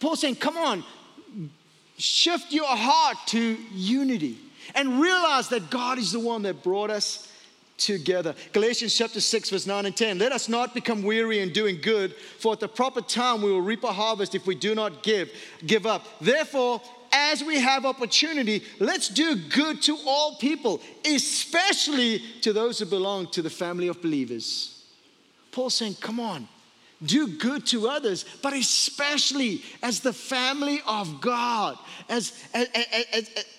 Paul 0.00 0.16
saying, 0.16 0.36
come 0.36 0.56
on, 0.56 0.82
shift 1.98 2.52
your 2.52 2.66
heart 2.66 3.16
to 3.26 3.58
unity 3.72 4.38
and 4.74 5.00
realize 5.00 5.48
that 5.48 5.70
God 5.70 5.98
is 5.98 6.12
the 6.12 6.20
one 6.20 6.42
that 6.42 6.62
brought 6.62 6.90
us 6.90 7.30
together. 7.76 8.34
Galatians 8.52 8.96
chapter 8.96 9.20
6, 9.20 9.50
verse 9.50 9.66
9 9.66 9.86
and 9.86 9.96
10. 9.96 10.18
Let 10.18 10.32
us 10.32 10.48
not 10.48 10.74
become 10.74 11.02
weary 11.02 11.40
in 11.40 11.52
doing 11.52 11.80
good, 11.80 12.14
for 12.14 12.52
at 12.52 12.60
the 12.60 12.68
proper 12.68 13.00
time 13.00 13.40
we 13.40 13.50
will 13.50 13.60
reap 13.60 13.84
a 13.84 13.92
harvest 13.92 14.34
if 14.34 14.46
we 14.46 14.54
do 14.54 14.74
not 14.74 15.02
give, 15.02 15.30
give 15.66 15.86
up. 15.86 16.04
Therefore, 16.20 16.82
as 17.12 17.42
we 17.42 17.58
have 17.60 17.86
opportunity, 17.86 18.62
let's 18.78 19.08
do 19.08 19.36
good 19.36 19.80
to 19.82 19.96
all 20.06 20.36
people, 20.36 20.80
especially 21.04 22.18
to 22.42 22.52
those 22.52 22.78
who 22.78 22.86
belong 22.86 23.28
to 23.28 23.42
the 23.42 23.50
family 23.50 23.88
of 23.88 24.02
believers. 24.02 24.84
Paul 25.52 25.70
saying, 25.70 25.96
Come 26.00 26.20
on, 26.20 26.48
do 27.04 27.28
good 27.28 27.64
to 27.66 27.88
others, 27.88 28.24
but 28.42 28.52
especially 28.52 29.62
as 29.82 30.00
the 30.00 30.12
family 30.12 30.80
of 30.86 31.20
God, 31.20 31.78
as, 32.08 32.32
as, 32.52 32.68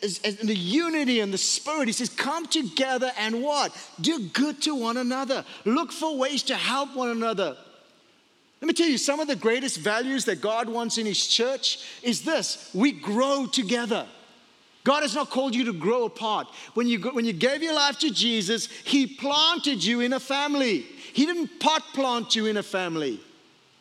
as, 0.03 0.19
as, 0.23 0.37
the 0.37 0.55
unity 0.55 1.21
and 1.21 1.33
the 1.33 1.37
spirit. 1.37 1.87
He 1.87 1.93
says, 1.93 2.09
Come 2.09 2.47
together 2.47 3.11
and 3.17 3.41
what? 3.41 3.75
Do 4.01 4.27
good 4.33 4.61
to 4.63 4.75
one 4.75 4.97
another. 4.97 5.45
Look 5.63 5.91
for 5.91 6.17
ways 6.17 6.43
to 6.43 6.55
help 6.55 6.95
one 6.95 7.09
another. 7.09 7.55
Let 8.61 8.67
me 8.67 8.73
tell 8.73 8.89
you, 8.89 8.97
some 8.97 9.21
of 9.21 9.29
the 9.29 9.37
greatest 9.37 9.77
values 9.77 10.25
that 10.25 10.41
God 10.41 10.67
wants 10.67 10.97
in 10.97 11.05
His 11.05 11.25
church 11.25 11.79
is 12.03 12.23
this 12.23 12.69
we 12.73 12.91
grow 12.91 13.47
together. 13.47 14.05
God 14.83 15.03
has 15.03 15.15
not 15.15 15.29
called 15.29 15.55
you 15.55 15.65
to 15.65 15.73
grow 15.73 16.05
apart. 16.05 16.47
When 16.73 16.87
you, 16.87 16.99
when 16.99 17.25
you 17.25 17.33
gave 17.33 17.61
your 17.61 17.75
life 17.75 17.99
to 17.99 18.09
Jesus, 18.09 18.67
He 18.83 19.07
planted 19.07 19.81
you 19.83 20.01
in 20.01 20.11
a 20.11 20.19
family. 20.19 20.79
He 21.13 21.25
didn't 21.25 21.59
pot 21.59 21.83
plant 21.93 22.35
you 22.35 22.47
in 22.47 22.57
a 22.57 22.63
family. 22.63 23.21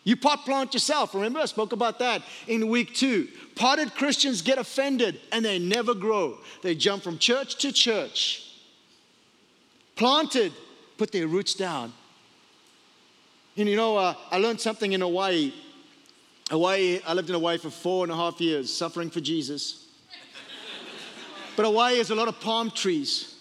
You 0.05 0.17
pot 0.17 0.45
plant 0.45 0.73
yourself. 0.75 1.14
Remember, 1.14 1.40
I 1.40 1.45
spoke 1.45 1.73
about 1.73 1.99
that 1.99 2.23
in 2.47 2.69
week 2.69 2.95
two. 2.95 3.28
Potted 3.55 3.95
Christians 3.95 4.40
get 4.40 4.59
offended 4.59 5.21
and 5.33 5.45
they 5.45 5.59
never 5.59 5.95
grow. 5.95 6.38
They 6.62 6.75
jump 6.75 7.02
from 7.02 7.19
church 7.19 7.57
to 7.57 7.73
church. 7.73 8.45
Planted, 9.97 10.52
put 10.97 11.12
their 11.12 11.26
roots 11.26 11.55
down 11.55 11.93
and 13.59 13.69
you 13.69 13.76
know, 13.76 13.97
uh, 13.97 14.14
I 14.31 14.38
learned 14.38 14.61
something 14.61 14.93
in 14.93 15.00
Hawaii. 15.00 15.52
Hawaii, 16.49 17.00
I 17.05 17.12
lived 17.12 17.28
in 17.28 17.35
Hawaii 17.35 17.59
for 17.59 17.71
four 17.71 18.05
and 18.05 18.12
a 18.12 18.17
half 18.17 18.40
years, 18.40 18.73
suffering 18.73 19.11
for 19.11 19.21
Jesus. 19.21 19.88
but 21.57 21.64
Hawaii 21.64 21.99
has 21.99 22.11
a 22.11 22.14
lot 22.14 22.28
of 22.28 22.40
palm 22.40 22.71
trees. 22.71 23.35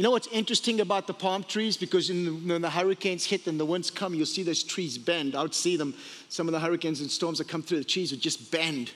You 0.00 0.04
know 0.04 0.12
what's 0.12 0.28
interesting 0.28 0.80
about 0.80 1.06
the 1.06 1.12
palm 1.12 1.44
trees? 1.44 1.76
Because 1.76 2.08
the, 2.08 2.30
when 2.30 2.62
the 2.62 2.70
hurricanes 2.70 3.26
hit 3.26 3.46
and 3.46 3.60
the 3.60 3.66
winds 3.66 3.90
come, 3.90 4.14
you'll 4.14 4.24
see 4.24 4.42
those 4.42 4.62
trees 4.62 4.96
bend. 4.96 5.34
I 5.34 5.42
would 5.42 5.52
see 5.52 5.76
them, 5.76 5.92
some 6.30 6.48
of 6.48 6.52
the 6.52 6.58
hurricanes 6.58 7.02
and 7.02 7.10
storms 7.10 7.36
that 7.36 7.48
come 7.48 7.62
through, 7.62 7.80
the 7.80 7.84
trees 7.84 8.10
would 8.10 8.22
just 8.22 8.50
bend. 8.50 8.92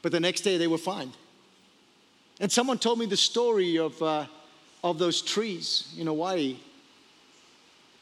But 0.00 0.10
the 0.10 0.20
next 0.20 0.40
day 0.40 0.56
they 0.56 0.66
were 0.66 0.78
fine. 0.78 1.12
And 2.40 2.50
someone 2.50 2.78
told 2.78 2.98
me 2.98 3.04
the 3.04 3.14
story 3.14 3.76
of, 3.76 4.02
uh, 4.02 4.24
of 4.82 4.98
those 4.98 5.20
trees 5.20 5.94
in 5.98 6.06
Hawaii. 6.06 6.56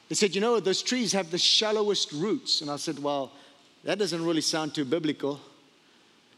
They 0.09 0.15
said, 0.15 0.33
You 0.33 0.41
know, 0.41 0.61
those 0.61 0.83
trees 0.83 1.13
have 1.15 1.33
the 1.33 1.39
shallowest 1.39 2.13
roots. 2.13 2.61
And 2.61 2.71
I 2.71 2.77
said, 2.77 3.01
Well, 3.01 3.33
that 3.83 3.99
doesn't 3.99 4.25
really 4.25 4.41
sound 4.41 4.73
too 4.73 4.85
biblical 4.85 5.41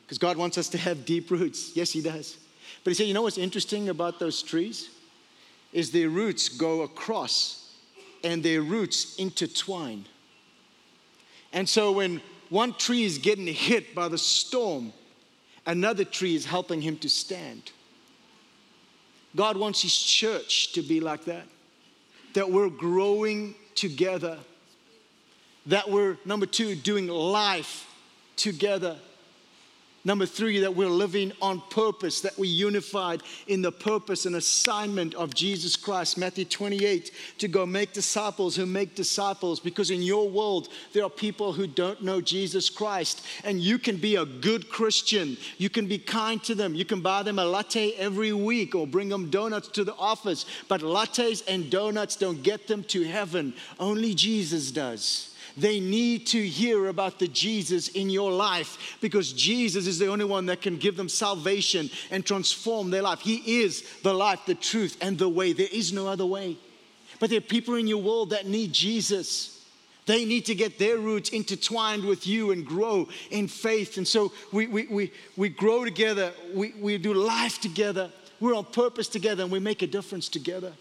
because 0.06 0.16
God 0.16 0.38
wants 0.38 0.56
us 0.56 0.70
to 0.70 0.78
have 0.78 1.04
deep 1.04 1.30
roots. 1.30 1.76
Yes, 1.76 1.92
He 1.92 2.00
does. 2.00 2.38
But 2.82 2.92
He 2.92 2.94
said, 2.94 3.08
You 3.08 3.12
know 3.12 3.24
what's 3.24 3.36
interesting 3.36 3.90
about 3.90 4.18
those 4.18 4.42
trees? 4.42 4.88
Is 5.72 5.90
their 5.90 6.08
roots 6.08 6.48
go 6.48 6.82
across 6.82 7.74
and 8.24 8.42
their 8.42 8.62
roots 8.62 9.16
intertwine. 9.16 10.06
And 11.52 11.68
so 11.68 11.92
when 11.92 12.20
one 12.48 12.72
tree 12.74 13.04
is 13.04 13.18
getting 13.18 13.46
hit 13.46 13.94
by 13.94 14.08
the 14.08 14.18
storm, 14.18 14.92
another 15.66 16.04
tree 16.04 16.34
is 16.34 16.46
helping 16.46 16.80
him 16.80 16.96
to 16.98 17.08
stand. 17.08 17.70
God 19.36 19.56
wants 19.56 19.82
His 19.82 19.96
church 19.96 20.72
to 20.72 20.82
be 20.82 21.00
like 21.00 21.24
that 21.26 21.44
that 22.34 22.50
we're 22.50 22.68
growing 22.68 23.54
together, 23.74 24.38
that 25.66 25.90
we're, 25.90 26.16
number 26.24 26.46
two, 26.46 26.74
doing 26.74 27.08
life 27.08 27.86
together. 28.36 28.96
Number 30.08 30.24
three, 30.24 30.60
that 30.60 30.74
we're 30.74 30.88
living 30.88 31.34
on 31.42 31.60
purpose, 31.68 32.22
that 32.22 32.38
we're 32.38 32.50
unified 32.50 33.22
in 33.46 33.60
the 33.60 33.70
purpose 33.70 34.24
and 34.24 34.36
assignment 34.36 35.14
of 35.14 35.34
Jesus 35.34 35.76
Christ. 35.76 36.16
Matthew 36.16 36.46
28, 36.46 37.10
to 37.36 37.46
go 37.46 37.66
make 37.66 37.92
disciples 37.92 38.56
who 38.56 38.64
make 38.64 38.94
disciples, 38.94 39.60
because 39.60 39.90
in 39.90 40.00
your 40.00 40.26
world, 40.30 40.70
there 40.94 41.04
are 41.04 41.10
people 41.10 41.52
who 41.52 41.66
don't 41.66 42.02
know 42.02 42.22
Jesus 42.22 42.70
Christ. 42.70 43.22
And 43.44 43.60
you 43.60 43.78
can 43.78 43.98
be 43.98 44.16
a 44.16 44.24
good 44.24 44.70
Christian. 44.70 45.36
You 45.58 45.68
can 45.68 45.86
be 45.86 45.98
kind 45.98 46.42
to 46.44 46.54
them. 46.54 46.74
You 46.74 46.86
can 46.86 47.02
buy 47.02 47.22
them 47.22 47.38
a 47.38 47.44
latte 47.44 47.92
every 47.98 48.32
week 48.32 48.74
or 48.74 48.86
bring 48.86 49.10
them 49.10 49.28
donuts 49.28 49.68
to 49.68 49.84
the 49.84 49.94
office. 49.96 50.46
But 50.68 50.80
lattes 50.80 51.42
and 51.46 51.70
donuts 51.70 52.16
don't 52.16 52.42
get 52.42 52.66
them 52.66 52.82
to 52.84 53.04
heaven, 53.04 53.52
only 53.78 54.14
Jesus 54.14 54.70
does. 54.70 55.27
They 55.58 55.80
need 55.80 56.26
to 56.28 56.46
hear 56.46 56.86
about 56.86 57.18
the 57.18 57.26
Jesus 57.26 57.88
in 57.88 58.10
your 58.10 58.30
life 58.30 58.96
because 59.00 59.32
Jesus 59.32 59.88
is 59.88 59.98
the 59.98 60.06
only 60.06 60.24
one 60.24 60.46
that 60.46 60.62
can 60.62 60.76
give 60.76 60.96
them 60.96 61.08
salvation 61.08 61.90
and 62.10 62.24
transform 62.24 62.90
their 62.90 63.02
life. 63.02 63.20
He 63.20 63.62
is 63.62 63.84
the 64.02 64.14
life, 64.14 64.40
the 64.46 64.54
truth, 64.54 64.96
and 65.00 65.18
the 65.18 65.28
way. 65.28 65.52
There 65.52 65.66
is 65.72 65.92
no 65.92 66.06
other 66.06 66.26
way. 66.26 66.56
But 67.18 67.30
there 67.30 67.38
are 67.38 67.42
people 67.42 67.74
in 67.74 67.88
your 67.88 68.00
world 68.00 68.30
that 68.30 68.46
need 68.46 68.72
Jesus. 68.72 69.64
They 70.06 70.24
need 70.24 70.46
to 70.46 70.54
get 70.54 70.78
their 70.78 70.98
roots 70.98 71.30
intertwined 71.30 72.04
with 72.04 72.26
you 72.26 72.52
and 72.52 72.64
grow 72.64 73.08
in 73.30 73.48
faith. 73.48 73.96
And 73.96 74.06
so 74.06 74.32
we, 74.52 74.68
we, 74.68 74.86
we, 74.86 75.12
we 75.36 75.48
grow 75.48 75.84
together, 75.84 76.32
we, 76.54 76.72
we 76.80 76.98
do 76.98 77.14
life 77.14 77.60
together, 77.60 78.10
we're 78.38 78.54
on 78.54 78.64
purpose 78.64 79.08
together, 79.08 79.42
and 79.42 79.50
we 79.50 79.58
make 79.58 79.82
a 79.82 79.88
difference 79.88 80.28
together. 80.28 80.72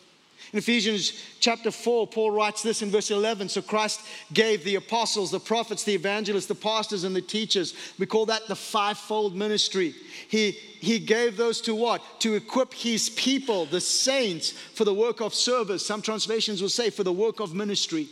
In 0.53 0.59
Ephesians 0.59 1.13
chapter 1.39 1.71
4, 1.71 2.07
Paul 2.07 2.31
writes 2.31 2.63
this 2.63 2.81
in 2.81 2.89
verse 2.89 3.11
11. 3.11 3.49
So 3.49 3.61
Christ 3.61 4.01
gave 4.31 4.63
the 4.63 4.75
apostles, 4.75 5.29
the 5.29 5.39
prophets, 5.39 5.83
the 5.83 5.93
evangelists, 5.93 6.45
the 6.45 6.55
pastors, 6.55 7.03
and 7.03 7.15
the 7.15 7.21
teachers. 7.21 7.73
We 7.99 8.05
call 8.05 8.27
that 8.27 8.47
the 8.47 8.55
fivefold 8.55 9.35
ministry. 9.35 9.93
He, 10.29 10.51
he 10.51 10.99
gave 10.99 11.35
those 11.35 11.59
to 11.61 11.75
what? 11.75 12.01
To 12.21 12.35
equip 12.35 12.73
his 12.73 13.09
people, 13.09 13.65
the 13.65 13.81
saints, 13.81 14.51
for 14.51 14.85
the 14.85 14.93
work 14.93 15.19
of 15.19 15.33
service. 15.33 15.85
Some 15.85 16.01
translations 16.01 16.61
will 16.61 16.69
say 16.69 16.89
for 16.89 17.03
the 17.03 17.11
work 17.11 17.41
of 17.41 17.53
ministry. 17.53 18.07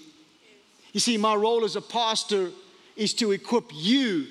You 0.92 1.00
see, 1.00 1.18
my 1.18 1.36
role 1.36 1.64
as 1.64 1.76
a 1.76 1.82
pastor 1.82 2.52
is 2.98 3.14
to 3.16 3.32
equip 3.32 3.66
you 3.74 4.28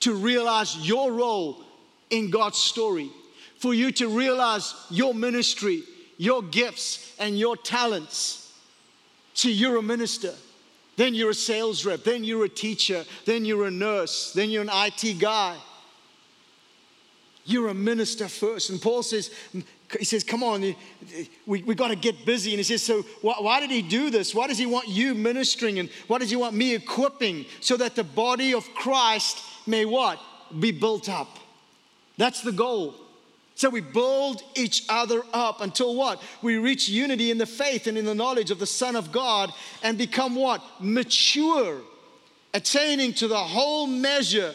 to 0.00 0.14
realize 0.14 0.76
your 0.86 1.12
role 1.12 1.64
in 2.10 2.30
God's 2.30 2.58
story, 2.58 3.10
for 3.58 3.74
you 3.74 3.90
to 3.92 4.08
realize 4.08 4.74
your 4.90 5.14
ministry, 5.14 5.82
your 6.16 6.42
gifts, 6.42 7.14
and 7.18 7.38
your 7.38 7.56
talents. 7.56 8.52
See, 9.34 9.52
you're 9.52 9.76
a 9.76 9.82
minister. 9.82 10.32
Then 10.96 11.14
you're 11.14 11.30
a 11.30 11.34
sales 11.34 11.84
rep. 11.84 12.04
Then 12.04 12.24
you're 12.24 12.44
a 12.44 12.48
teacher. 12.48 13.04
Then 13.24 13.44
you're 13.44 13.66
a 13.66 13.70
nurse. 13.70 14.32
Then 14.32 14.50
you're 14.50 14.62
an 14.62 14.70
IT 14.72 15.18
guy. 15.18 15.56
You're 17.44 17.68
a 17.68 17.74
minister 17.74 18.28
first. 18.28 18.70
And 18.70 18.80
Paul 18.80 19.02
says, 19.02 19.30
he 19.98 20.04
says, 20.04 20.24
come 20.24 20.42
on, 20.42 20.74
we, 21.46 21.62
we 21.62 21.74
got 21.74 21.88
to 21.88 21.96
get 21.96 22.24
busy. 22.24 22.52
And 22.52 22.58
he 22.58 22.64
says, 22.64 22.82
so 22.82 23.02
why, 23.20 23.34
why 23.38 23.60
did 23.60 23.70
he 23.70 23.82
do 23.82 24.08
this? 24.08 24.34
Why 24.34 24.46
does 24.46 24.56
he 24.56 24.66
want 24.66 24.88
you 24.88 25.14
ministering? 25.14 25.78
And 25.78 25.90
why 26.06 26.18
does 26.18 26.30
he 26.30 26.36
want 26.36 26.54
me 26.54 26.74
equipping 26.74 27.44
so 27.60 27.76
that 27.76 27.96
the 27.96 28.04
body 28.04 28.54
of 28.54 28.64
Christ 28.74 29.42
may 29.66 29.84
what? 29.84 30.18
Be 30.58 30.70
built 30.70 31.08
up. 31.08 31.38
That's 32.16 32.40
the 32.40 32.52
goal. 32.52 32.94
So 33.56 33.70
we 33.70 33.80
build 33.80 34.42
each 34.56 34.84
other 34.88 35.22
up 35.32 35.60
until 35.60 35.94
what? 35.94 36.20
We 36.42 36.56
reach 36.56 36.88
unity 36.88 37.30
in 37.30 37.38
the 37.38 37.46
faith 37.46 37.86
and 37.86 37.96
in 37.96 38.04
the 38.04 38.14
knowledge 38.14 38.50
of 38.50 38.58
the 38.58 38.66
Son 38.66 38.96
of 38.96 39.12
God 39.12 39.52
and 39.82 39.96
become 39.96 40.34
what? 40.34 40.62
Mature, 40.80 41.80
attaining 42.52 43.14
to 43.14 43.28
the 43.28 43.38
whole 43.38 43.86
measure 43.86 44.54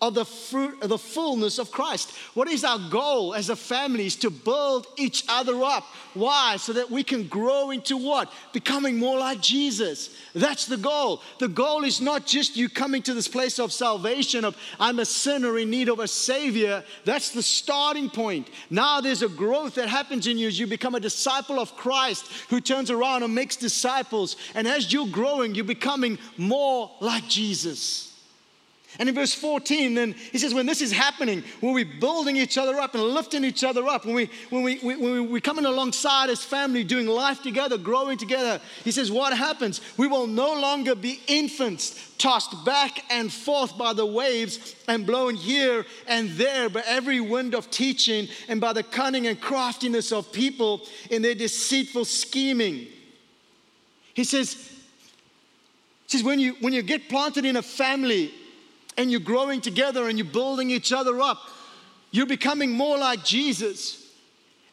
of 0.00 0.14
the 0.14 0.24
fruit 0.24 0.82
of 0.82 0.88
the 0.88 0.98
fullness 0.98 1.58
of 1.58 1.70
Christ. 1.70 2.12
What 2.34 2.48
is 2.48 2.64
our 2.64 2.78
goal 2.90 3.34
as 3.34 3.50
a 3.50 3.56
family 3.56 4.06
is 4.06 4.16
to 4.16 4.30
build 4.30 4.86
each 4.96 5.24
other 5.28 5.62
up. 5.62 5.84
Why? 6.14 6.56
So 6.56 6.72
that 6.72 6.90
we 6.90 7.02
can 7.02 7.26
grow 7.26 7.70
into 7.70 7.96
what? 7.96 8.32
Becoming 8.52 8.98
more 8.98 9.18
like 9.18 9.40
Jesus. 9.40 10.14
That's 10.34 10.66
the 10.66 10.76
goal. 10.76 11.22
The 11.38 11.48
goal 11.48 11.84
is 11.84 12.00
not 12.00 12.26
just 12.26 12.56
you 12.56 12.68
coming 12.68 13.02
to 13.02 13.14
this 13.14 13.28
place 13.28 13.58
of 13.58 13.72
salvation 13.72 14.44
of 14.44 14.56
I'm 14.78 14.98
a 14.98 15.04
sinner 15.04 15.58
in 15.58 15.70
need 15.70 15.88
of 15.88 15.98
a 15.98 16.08
savior. 16.08 16.84
That's 17.04 17.30
the 17.30 17.42
starting 17.42 18.10
point. 18.10 18.48
Now 18.70 19.00
there's 19.00 19.22
a 19.22 19.28
growth 19.28 19.74
that 19.74 19.88
happens 19.88 20.26
in 20.26 20.38
you 20.38 20.48
as 20.48 20.58
you 20.58 20.66
become 20.66 20.94
a 20.94 21.00
disciple 21.00 21.58
of 21.58 21.76
Christ 21.76 22.26
who 22.50 22.60
turns 22.60 22.90
around 22.90 23.22
and 23.22 23.34
makes 23.34 23.56
disciples. 23.56 24.36
And 24.54 24.66
as 24.66 24.92
you're 24.92 25.08
growing, 25.08 25.54
you're 25.54 25.64
becoming 25.64 26.18
more 26.36 26.90
like 27.00 27.28
Jesus. 27.28 28.07
And 28.98 29.08
in 29.08 29.14
verse 29.14 29.34
14, 29.34 29.94
then 29.94 30.12
he 30.12 30.38
says, 30.38 30.54
when 30.54 30.64
this 30.64 30.80
is 30.80 30.90
happening, 30.90 31.44
when 31.60 31.74
we're 31.74 31.84
building 32.00 32.36
each 32.36 32.56
other 32.56 32.76
up 32.76 32.94
and 32.94 33.02
lifting 33.02 33.44
each 33.44 33.62
other 33.62 33.86
up, 33.86 34.06
when, 34.06 34.14
we, 34.14 34.30
when, 34.48 34.62
we, 34.62 34.78
when 34.78 35.30
we're 35.30 35.40
coming 35.40 35.66
alongside 35.66 36.30
as 36.30 36.42
family, 36.42 36.84
doing 36.84 37.06
life 37.06 37.42
together, 37.42 37.76
growing 37.76 38.16
together, 38.16 38.60
he 38.84 38.90
says, 38.90 39.12
what 39.12 39.36
happens? 39.36 39.82
We 39.98 40.06
will 40.06 40.26
no 40.26 40.54
longer 40.54 40.94
be 40.94 41.20
infants 41.26 42.14
tossed 42.16 42.64
back 42.64 43.04
and 43.10 43.30
forth 43.30 43.76
by 43.76 43.92
the 43.92 44.06
waves 44.06 44.74
and 44.88 45.06
blown 45.06 45.34
here 45.34 45.84
and 46.06 46.30
there 46.30 46.70
by 46.70 46.82
every 46.86 47.20
wind 47.20 47.54
of 47.54 47.70
teaching 47.70 48.26
and 48.48 48.60
by 48.60 48.72
the 48.72 48.82
cunning 48.82 49.26
and 49.26 49.38
craftiness 49.38 50.12
of 50.12 50.32
people 50.32 50.80
in 51.10 51.20
their 51.20 51.34
deceitful 51.34 52.06
scheming. 52.06 52.86
He 54.14 54.24
says, 54.24 54.54
he 56.06 56.16
says 56.16 56.24
when, 56.24 56.40
you, 56.40 56.56
when 56.60 56.72
you 56.72 56.82
get 56.82 57.08
planted 57.08 57.44
in 57.44 57.56
a 57.56 57.62
family, 57.62 58.32
and 58.98 59.10
you're 59.10 59.20
growing 59.20 59.62
together 59.62 60.08
and 60.08 60.18
you're 60.18 60.26
building 60.26 60.70
each 60.70 60.92
other 60.92 61.20
up, 61.20 61.38
you're 62.10 62.26
becoming 62.26 62.72
more 62.72 62.98
like 62.98 63.24
Jesus. 63.24 64.12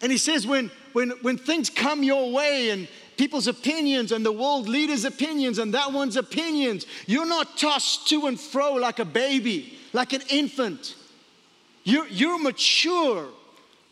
And 0.02 0.12
he 0.12 0.18
says, 0.18 0.46
when, 0.46 0.72
when, 0.94 1.12
when 1.22 1.38
things 1.38 1.70
come 1.70 2.04
your 2.04 2.32
way 2.32 2.72
and 2.72 2.88
people's 3.18 3.48
opinions 3.48 4.12
and 4.12 4.26
the 4.26 4.32
world 4.32 4.68
leaders' 4.68 5.06
opinions 5.06 5.60
and 5.60 5.74
that 5.74 5.94
one's 5.94 6.18
opinions, 6.18 6.86
you're 7.06 7.26
not 7.26 7.58
tossed 7.58 8.10
to 8.10 8.26
and 8.26 8.40
fro 8.40 8.74
like 8.74 9.00
a 9.00 9.06
baby, 9.06 9.78
like 9.94 10.12
an 10.12 10.22
infant. 10.30 10.96
You're, 11.84 12.08
you're 12.08 12.40
mature 12.40 13.28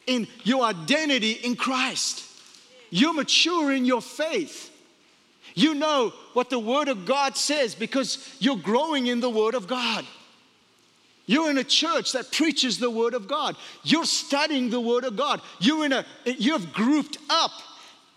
in 0.07 0.27
your 0.43 0.63
identity 0.63 1.33
in 1.33 1.55
Christ. 1.55 2.25
You're 2.89 3.13
mature 3.13 3.71
in 3.71 3.85
your 3.85 4.01
faith. 4.01 4.71
You 5.55 5.75
know 5.75 6.11
what 6.33 6.49
the 6.49 6.59
Word 6.59 6.87
of 6.87 7.05
God 7.05 7.37
says 7.37 7.75
because 7.75 8.35
you're 8.39 8.57
growing 8.57 9.07
in 9.07 9.19
the 9.19 9.29
Word 9.29 9.53
of 9.53 9.67
God. 9.67 10.05
You're 11.25 11.49
in 11.49 11.57
a 11.57 11.63
church 11.63 12.11
that 12.13 12.31
preaches 12.31 12.79
the 12.79 12.89
Word 12.89 13.13
of 13.13 13.27
God. 13.27 13.55
You're 13.83 14.05
studying 14.05 14.69
the 14.69 14.79
Word 14.79 15.05
of 15.05 15.15
God. 15.15 15.41
You're 15.59 15.85
in 15.85 15.93
a, 15.93 16.05
you've 16.25 16.73
grouped 16.73 17.17
up 17.29 17.51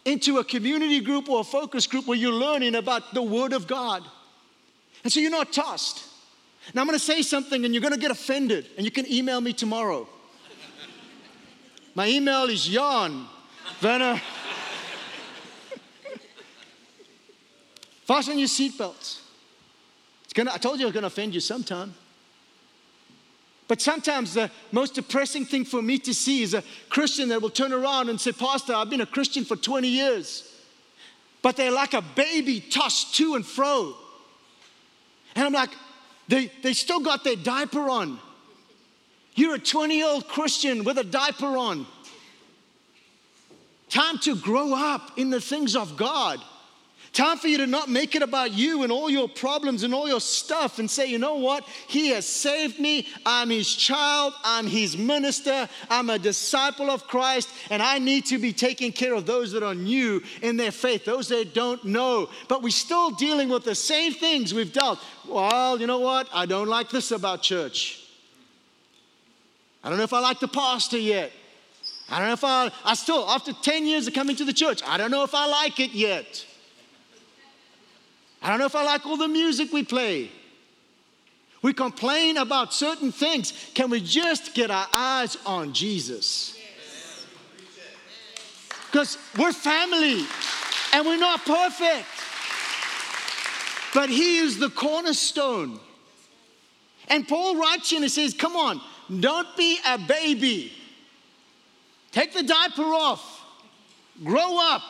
into 0.04 0.38
a 0.38 0.44
community 0.44 1.00
group 1.00 1.28
or 1.28 1.40
a 1.40 1.44
focus 1.44 1.86
group 1.86 2.06
where 2.06 2.18
you're 2.18 2.32
learning 2.32 2.74
about 2.74 3.14
the 3.14 3.22
Word 3.22 3.52
of 3.52 3.66
God. 3.66 4.02
And 5.04 5.12
so 5.12 5.20
you're 5.20 5.30
not 5.30 5.52
tossed. 5.52 6.04
Now 6.74 6.80
I'm 6.80 6.86
going 6.88 6.98
to 6.98 7.04
say 7.04 7.22
something 7.22 7.64
and 7.64 7.72
you're 7.72 7.80
going 7.80 7.94
to 7.94 8.00
get 8.00 8.10
offended, 8.10 8.66
and 8.76 8.84
you 8.84 8.90
can 8.90 9.10
email 9.10 9.40
me 9.40 9.52
tomorrow. 9.52 10.08
My 11.94 12.08
email 12.08 12.44
is 12.44 12.66
Jan 12.66 13.26
Werner. 13.82 14.20
Fasten 18.04 18.38
your 18.38 18.48
seatbelts. 18.48 19.20
It's 20.24 20.38
I 20.38 20.58
told 20.58 20.78
you 20.78 20.86
I 20.86 20.88
was 20.88 20.92
going 20.92 21.02
to 21.02 21.08
offend 21.08 21.34
you 21.34 21.40
sometime. 21.40 21.94
But 23.68 23.80
sometimes 23.80 24.34
the 24.34 24.50
most 24.70 24.94
depressing 24.94 25.44
thing 25.44 25.64
for 25.64 25.82
me 25.82 25.98
to 25.98 26.14
see 26.14 26.42
is 26.42 26.54
a 26.54 26.62
Christian 26.88 27.28
that 27.30 27.42
will 27.42 27.50
turn 27.50 27.72
around 27.72 28.08
and 28.08 28.20
say, 28.20 28.32
Pastor, 28.32 28.74
I've 28.74 28.90
been 28.90 29.00
a 29.00 29.06
Christian 29.06 29.44
for 29.44 29.56
20 29.56 29.88
years. 29.88 30.52
But 31.42 31.56
they're 31.56 31.72
like 31.72 31.94
a 31.94 32.02
baby 32.02 32.60
tossed 32.60 33.14
to 33.16 33.34
and 33.34 33.44
fro. 33.44 33.94
And 35.34 35.46
I'm 35.46 35.52
like, 35.52 35.70
they, 36.28 36.50
they 36.62 36.72
still 36.72 37.00
got 37.00 37.24
their 37.24 37.36
diaper 37.36 37.88
on. 37.88 38.18
You're 39.34 39.56
a 39.56 39.58
20 39.58 39.96
year 39.96 40.06
old 40.06 40.28
Christian 40.28 40.84
with 40.84 40.98
a 40.98 41.04
diaper 41.04 41.56
on. 41.56 41.86
Time 43.88 44.18
to 44.20 44.34
grow 44.34 44.74
up 44.74 45.12
in 45.18 45.30
the 45.30 45.40
things 45.40 45.76
of 45.76 45.96
God. 45.96 46.40
Time 47.16 47.38
for 47.38 47.48
you 47.48 47.56
to 47.56 47.66
not 47.66 47.88
make 47.88 48.14
it 48.14 48.20
about 48.20 48.52
you 48.52 48.82
and 48.82 48.92
all 48.92 49.08
your 49.08 49.26
problems 49.26 49.84
and 49.84 49.94
all 49.94 50.06
your 50.06 50.20
stuff 50.20 50.78
and 50.78 50.90
say, 50.90 51.06
you 51.06 51.18
know 51.18 51.36
what? 51.36 51.66
He 51.88 52.08
has 52.08 52.26
saved 52.26 52.78
me. 52.78 53.08
I'm 53.24 53.48
his 53.48 53.74
child. 53.74 54.34
I'm 54.44 54.66
his 54.66 54.98
minister. 54.98 55.66
I'm 55.88 56.10
a 56.10 56.18
disciple 56.18 56.90
of 56.90 57.04
Christ. 57.08 57.48
And 57.70 57.82
I 57.82 57.98
need 57.98 58.26
to 58.26 58.36
be 58.36 58.52
taking 58.52 58.92
care 58.92 59.14
of 59.14 59.24
those 59.24 59.50
that 59.52 59.62
are 59.62 59.74
new 59.74 60.22
in 60.42 60.58
their 60.58 60.70
faith, 60.70 61.06
those 61.06 61.28
that 61.28 61.54
don't 61.54 61.82
know. 61.86 62.28
But 62.48 62.62
we're 62.62 62.68
still 62.68 63.12
dealing 63.12 63.48
with 63.48 63.64
the 63.64 63.74
same 63.74 64.12
things 64.12 64.52
we've 64.52 64.74
dealt. 64.74 64.98
Well, 65.26 65.80
you 65.80 65.86
know 65.86 66.00
what? 66.00 66.28
I 66.34 66.44
don't 66.44 66.68
like 66.68 66.90
this 66.90 67.12
about 67.12 67.40
church. 67.40 68.06
I 69.82 69.88
don't 69.88 69.96
know 69.96 70.04
if 70.04 70.12
I 70.12 70.20
like 70.20 70.38
the 70.38 70.48
pastor 70.48 70.98
yet. 70.98 71.32
I 72.10 72.18
don't 72.18 72.28
know 72.28 72.34
if 72.34 72.44
I, 72.44 72.70
I 72.84 72.92
still, 72.92 73.26
after 73.26 73.54
10 73.54 73.86
years 73.86 74.06
of 74.06 74.12
coming 74.12 74.36
to 74.36 74.44
the 74.44 74.52
church, 74.52 74.82
I 74.86 74.98
don't 74.98 75.10
know 75.10 75.24
if 75.24 75.34
I 75.34 75.46
like 75.46 75.80
it 75.80 75.92
yet. 75.92 76.45
I 78.42 78.50
don't 78.50 78.58
know 78.58 78.66
if 78.66 78.76
I 78.76 78.84
like 78.84 79.06
all 79.06 79.16
the 79.16 79.28
music 79.28 79.72
we 79.72 79.82
play. 79.82 80.30
We 81.62 81.72
complain 81.72 82.36
about 82.36 82.72
certain 82.72 83.10
things. 83.10 83.52
Can 83.74 83.90
we 83.90 84.00
just 84.00 84.54
get 84.54 84.70
our 84.70 84.86
eyes 84.92 85.36
on 85.44 85.72
Jesus? 85.72 86.56
Because 88.90 89.18
we're 89.36 89.52
family 89.52 90.24
and 90.92 91.04
we're 91.04 91.18
not 91.18 91.44
perfect. 91.44 92.06
But 93.94 94.10
He 94.10 94.38
is 94.38 94.58
the 94.58 94.70
cornerstone. 94.70 95.80
And 97.08 97.26
Paul 97.26 97.56
writes 97.56 97.92
and 97.92 98.10
says, 98.10 98.34
Come 98.34 98.56
on, 98.56 98.80
don't 99.20 99.56
be 99.56 99.78
a 99.86 99.98
baby. 99.98 100.72
Take 102.12 102.32
the 102.32 102.42
diaper 102.42 102.82
off, 102.82 103.44
grow 104.24 104.58
up, 104.58 104.82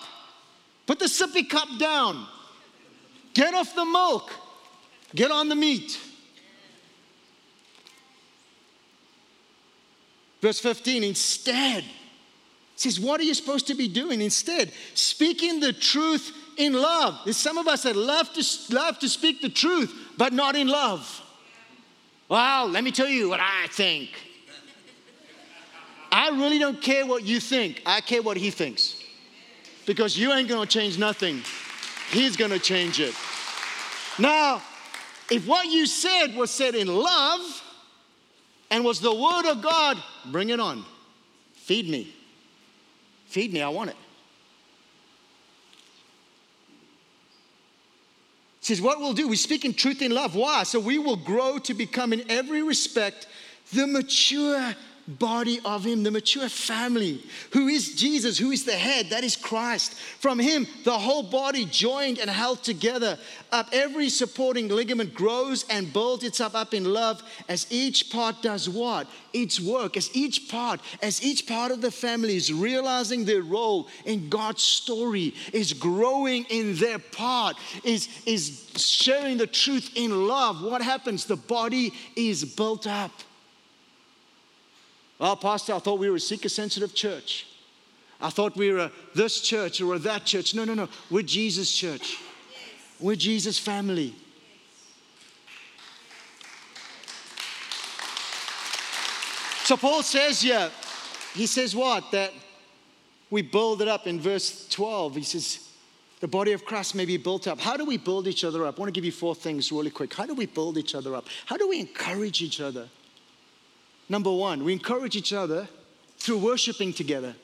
put 0.86 0.98
the 0.98 1.06
sippy 1.06 1.48
cup 1.48 1.68
down. 1.78 2.26
Get 3.36 3.52
off 3.52 3.74
the 3.74 3.84
milk, 3.84 4.32
get 5.14 5.30
on 5.30 5.50
the 5.50 5.54
meat. 5.54 6.00
Verse 10.40 10.58
15, 10.58 11.04
instead, 11.04 11.84
says, 12.76 12.98
What 12.98 13.20
are 13.20 13.24
you 13.24 13.34
supposed 13.34 13.66
to 13.66 13.74
be 13.74 13.88
doing? 13.88 14.22
Instead, 14.22 14.72
speaking 14.94 15.60
the 15.60 15.74
truth 15.74 16.34
in 16.56 16.72
love. 16.72 17.20
There's 17.24 17.36
some 17.36 17.58
of 17.58 17.68
us 17.68 17.82
that 17.82 17.94
love 17.94 18.32
to, 18.32 18.74
love 18.74 18.98
to 19.00 19.08
speak 19.10 19.42
the 19.42 19.50
truth, 19.50 19.94
but 20.16 20.32
not 20.32 20.56
in 20.56 20.68
love. 20.68 21.22
Well, 22.30 22.68
let 22.68 22.84
me 22.84 22.90
tell 22.90 23.08
you 23.08 23.28
what 23.28 23.40
I 23.40 23.66
think. 23.70 24.12
I 26.10 26.30
really 26.30 26.58
don't 26.58 26.80
care 26.80 27.04
what 27.04 27.22
you 27.22 27.38
think, 27.38 27.82
I 27.84 28.00
care 28.00 28.22
what 28.22 28.38
he 28.38 28.50
thinks. 28.50 28.98
Because 29.84 30.16
you 30.16 30.32
ain't 30.32 30.48
gonna 30.48 30.64
change 30.64 30.96
nothing. 30.96 31.42
He's 32.10 32.36
to 32.36 32.58
change 32.58 33.00
it. 33.00 33.14
Now, 34.18 34.62
if 35.30 35.46
what 35.46 35.66
you 35.66 35.86
said 35.86 36.34
was 36.34 36.50
said 36.50 36.74
in 36.74 36.88
love 36.88 37.62
and 38.70 38.84
was 38.84 39.00
the 39.00 39.14
word 39.14 39.50
of 39.50 39.62
God, 39.62 40.02
bring 40.26 40.50
it 40.50 40.60
on. 40.60 40.84
Feed 41.54 41.88
me. 41.88 42.14
Feed 43.26 43.52
me, 43.52 43.62
I 43.62 43.68
want 43.68 43.90
it. 43.90 43.96
says, 48.66 48.80
What 48.80 48.98
we'll 48.98 49.12
do, 49.12 49.28
we 49.28 49.36
speak 49.36 49.64
in 49.64 49.72
truth 49.72 50.02
in 50.02 50.10
love. 50.10 50.34
Why? 50.34 50.64
So 50.64 50.80
we 50.80 50.98
will 50.98 51.16
grow 51.16 51.58
to 51.58 51.74
become, 51.74 52.12
in 52.12 52.28
every 52.28 52.62
respect, 52.62 53.28
the 53.72 53.86
mature 53.86 54.74
body 55.06 55.60
of 55.64 55.84
Him, 55.84 56.02
the 56.02 56.10
mature 56.10 56.48
family. 56.48 57.22
Who 57.52 57.68
is 57.68 57.94
Jesus? 57.94 58.38
Who 58.38 58.50
is 58.50 58.64
the 58.64 58.72
head? 58.72 59.10
That 59.10 59.24
is 59.24 59.36
Christ. 59.36 59.94
From 59.94 60.38
Him, 60.38 60.66
the 60.84 60.98
whole 60.98 61.22
body 61.22 61.64
joined 61.64 62.18
and 62.18 62.28
held 62.28 62.62
together 62.62 63.18
up. 63.52 63.68
Every 63.72 64.08
supporting 64.08 64.68
ligament 64.68 65.14
grows 65.14 65.64
and 65.70 65.92
builds 65.92 66.24
itself 66.24 66.54
up 66.54 66.74
in 66.74 66.84
love 66.92 67.22
as 67.48 67.66
each 67.70 68.10
part 68.10 68.42
does 68.42 68.68
what? 68.68 69.06
Its 69.32 69.60
work. 69.60 69.96
As 69.96 70.14
each 70.14 70.48
part, 70.48 70.80
as 71.02 71.22
each 71.22 71.46
part 71.46 71.70
of 71.70 71.80
the 71.80 71.90
family 71.90 72.36
is 72.36 72.52
realizing 72.52 73.24
their 73.24 73.42
role 73.42 73.88
in 74.04 74.28
God's 74.28 74.62
story, 74.62 75.34
is 75.52 75.72
growing 75.72 76.44
in 76.44 76.76
their 76.76 76.98
part, 76.98 77.56
is, 77.84 78.08
is 78.26 78.68
sharing 78.76 79.36
the 79.36 79.46
truth 79.46 79.90
in 79.94 80.26
love. 80.26 80.62
What 80.62 80.82
happens? 80.82 81.24
The 81.24 81.36
body 81.36 81.92
is 82.16 82.44
built 82.44 82.86
up. 82.86 83.12
Well, 85.18 85.36
Pastor, 85.36 85.74
I 85.74 85.78
thought 85.78 85.98
we 85.98 86.10
were 86.10 86.16
a 86.16 86.20
seeker 86.20 86.48
sensitive 86.48 86.94
church. 86.94 87.46
I 88.20 88.30
thought 88.30 88.56
we 88.56 88.72
were 88.72 88.78
a 88.78 88.92
this 89.14 89.40
church 89.40 89.80
or 89.80 89.94
a 89.94 89.98
that 90.00 90.24
church. 90.24 90.54
No, 90.54 90.64
no, 90.64 90.74
no. 90.74 90.88
We're 91.10 91.22
Jesus' 91.22 91.72
church. 91.72 92.12
Yes. 92.12 93.00
We're 93.00 93.16
Jesus' 93.16 93.58
family. 93.58 94.14
So 99.64 99.76
Paul 99.76 100.02
says 100.02 100.42
here, 100.42 100.70
he 101.34 101.46
says 101.46 101.74
what? 101.74 102.12
That 102.12 102.32
we 103.30 103.42
build 103.42 103.82
it 103.82 103.88
up 103.88 104.06
in 104.06 104.20
verse 104.20 104.68
12. 104.68 105.16
He 105.16 105.22
says, 105.24 105.68
the 106.20 106.28
body 106.28 106.52
of 106.52 106.64
Christ 106.64 106.94
may 106.94 107.04
be 107.04 107.16
built 107.16 107.46
up. 107.46 107.60
How 107.60 107.76
do 107.76 107.84
we 107.84 107.98
build 107.98 108.26
each 108.26 108.44
other 108.44 108.64
up? 108.64 108.78
I 108.78 108.80
want 108.80 108.88
to 108.88 108.92
give 108.92 109.04
you 109.04 109.12
four 109.12 109.34
things 109.34 109.70
really 109.72 109.90
quick. 109.90 110.14
How 110.14 110.24
do 110.24 110.34
we 110.34 110.46
build 110.46 110.78
each 110.78 110.94
other 110.94 111.14
up? 111.14 111.26
How 111.44 111.56
do 111.56 111.68
we 111.68 111.80
encourage 111.80 112.40
each 112.42 112.60
other? 112.60 112.88
Number 114.08 114.32
one, 114.32 114.64
we 114.64 114.72
encourage 114.72 115.16
each 115.16 115.32
other 115.32 115.68
through 116.18 116.38
worshiping 116.38 116.92
together. 116.92 117.34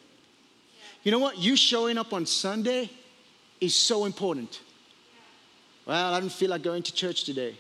You 1.03 1.11
know 1.11 1.19
what? 1.19 1.39
You 1.39 1.57
showing 1.57 1.99
up 1.99 2.13
on 2.13 2.27
Sunday 2.27 2.91
is 3.61 3.75
so 3.75 4.05
important. 4.05 4.61
Well, 5.87 6.15
I 6.15 6.21
don't 6.21 6.31
feel 6.31 6.51
like 6.51 6.63
going 6.63 6.83
to 6.85 6.95
church 6.95 7.25
today. 7.25 7.57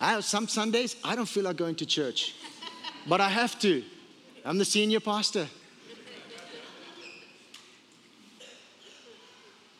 I 0.00 0.12
have 0.12 0.24
some 0.24 0.48
Sundays 0.48 0.96
I 1.04 1.16
don't 1.16 1.28
feel 1.28 1.44
like 1.44 1.56
going 1.56 1.74
to 1.76 1.86
church, 1.86 2.34
but 3.06 3.20
I 3.20 3.28
have 3.28 3.58
to. 3.60 3.82
I'm 4.44 4.56
the 4.56 4.64
senior 4.64 5.00
pastor. 5.00 5.48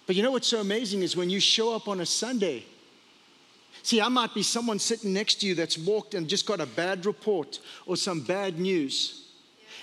But 0.07 0.17
you 0.17 0.23
know 0.23 0.33
what's 0.33 0.49
so 0.49 0.61
amazing 0.61 1.03
is 1.03 1.17
when 1.17 1.29
you 1.29 1.39
show 1.39 1.75
up 1.75 1.87
on 1.87 2.01
a 2.01 2.07
Sunday 2.07 2.65
See, 3.89 4.03
I 4.03 4.09
might 4.09 4.35
be 4.35 4.43
someone 4.43 4.79
sitting 4.79 5.15
next 5.15 5.37
to 5.37 5.47
you 5.47 5.55
that's 5.55 5.79
walked 5.79 6.13
and 6.13 6.29
just 6.29 6.45
got 6.45 6.61
a 6.61 6.67
bad 6.67 7.07
report 7.07 7.59
or 7.87 7.97
some 7.97 8.21
bad 8.21 8.59
news. 8.59 9.31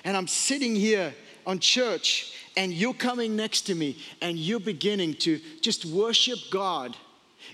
And 0.03 0.15
I'm 0.15 0.27
sitting 0.27 0.75
here 0.75 1.11
on 1.47 1.57
church 1.57 2.37
and 2.55 2.71
you're 2.71 2.93
coming 2.93 3.35
next 3.35 3.61
to 3.61 3.73
me 3.73 3.97
and 4.21 4.37
you're 4.37 4.59
beginning 4.59 5.15
to 5.21 5.39
just 5.59 5.85
worship 5.85 6.37
God. 6.51 6.95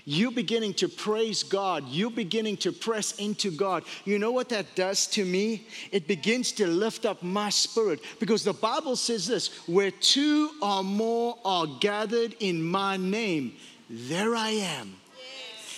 You're 0.04 0.30
beginning 0.30 0.74
to 0.74 0.88
praise 0.88 1.42
God. 1.42 1.88
You're 1.88 2.10
beginning 2.10 2.58
to 2.58 2.70
press 2.70 3.12
into 3.12 3.50
God. 3.50 3.84
You 4.04 4.18
know 4.18 4.32
what 4.32 4.50
that 4.50 4.74
does 4.74 5.06
to 5.06 5.24
me? 5.24 5.66
It 5.90 6.06
begins 6.06 6.52
to 6.52 6.66
lift 6.66 7.06
up 7.06 7.22
my 7.22 7.48
spirit 7.48 8.00
because 8.20 8.44
the 8.44 8.52
Bible 8.52 8.96
says 8.96 9.26
this 9.26 9.66
where 9.66 9.90
two 9.90 10.50
or 10.60 10.84
more 10.84 11.38
are 11.46 11.66
gathered 11.80 12.36
in 12.40 12.62
my 12.62 12.98
name, 12.98 13.54
there 13.88 14.36
I 14.36 14.50
am 14.50 14.96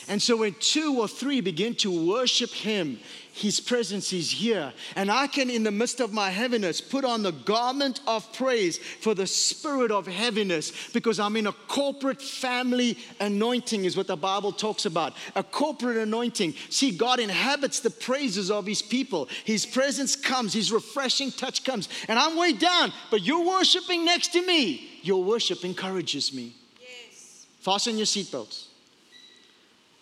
and 0.09 0.21
so 0.21 0.37
when 0.37 0.55
two 0.55 1.01
or 1.01 1.09
three 1.09 1.41
begin 1.41 1.75
to 1.77 2.07
worship 2.07 2.51
Him, 2.51 2.99
His 3.33 3.59
presence 3.59 4.13
is 4.13 4.31
here. 4.31 4.73
And 4.97 5.11
I 5.11 5.27
can, 5.27 5.49
in 5.49 5.63
the 5.63 5.71
midst 5.71 6.01
of 6.01 6.13
my 6.13 6.29
heaviness, 6.29 6.83
put 6.83 7.07
on 7.07 7.23
the 7.23 7.33
garment 7.33 8.01
of 8.07 8.31
praise 8.35 8.77
for 8.77 9.15
the 9.15 9.27
spirit 9.27 9.91
of 9.91 10.07
heaviness 10.07 10.73
because 10.93 11.19
I'm 11.19 11.37
in 11.37 11.47
a 11.47 11.53
corporate 11.53 12.21
family 12.21 12.99
anointing, 13.19 13.87
is 13.87 13.97
what 13.97 14.07
the 14.07 14.17
Bible 14.17 14.53
talks 14.53 14.85
about. 14.85 15.15
A 15.37 15.43
corporate 15.43 15.97
anointing. 15.97 16.55
See, 16.69 16.91
God 16.91 17.19
inhabits 17.19 17.81
the 17.81 17.91
praises 17.91 18.51
of 18.51 18.67
His 18.67 18.83
people. 18.83 19.29
His 19.45 19.65
presence 19.65 20.17
comes, 20.17 20.53
His 20.53 20.71
refreshing 20.71 21.31
touch 21.31 21.65
comes. 21.65 21.89
And 22.09 22.19
I'm 22.19 22.37
way 22.37 22.53
down, 22.53 22.93
but 23.11 23.23
you're 23.23 23.47
worshiping 23.47 24.05
next 24.05 24.29
to 24.35 24.47
me. 24.47 24.91
Your 25.03 25.25
worship 25.25 25.65
encourages 25.65 26.35
me. 26.35 26.55
Yes. 26.79 27.47
Fasten 27.61 27.97
your 27.97 28.07
seatbelts. 28.07 28.74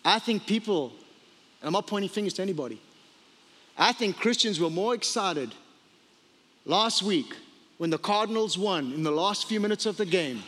I 0.04 0.18
think 0.18 0.46
people, 0.46 0.92
and 1.60 1.68
I'm 1.68 1.72
not 1.72 1.86
pointing 1.86 2.10
fingers 2.10 2.34
to 2.34 2.42
anybody, 2.42 2.80
I 3.78 3.92
think 3.92 4.16
Christians 4.16 4.60
were 4.60 4.70
more 4.70 4.94
excited 4.94 5.54
last 6.64 7.02
week 7.02 7.34
when 7.78 7.90
the 7.90 7.98
Cardinals 7.98 8.58
won 8.58 8.92
in 8.92 9.02
the 9.02 9.10
last 9.10 9.48
few 9.48 9.60
minutes 9.60 9.86
of 9.86 9.96
the 9.96 10.06
game 10.06 10.42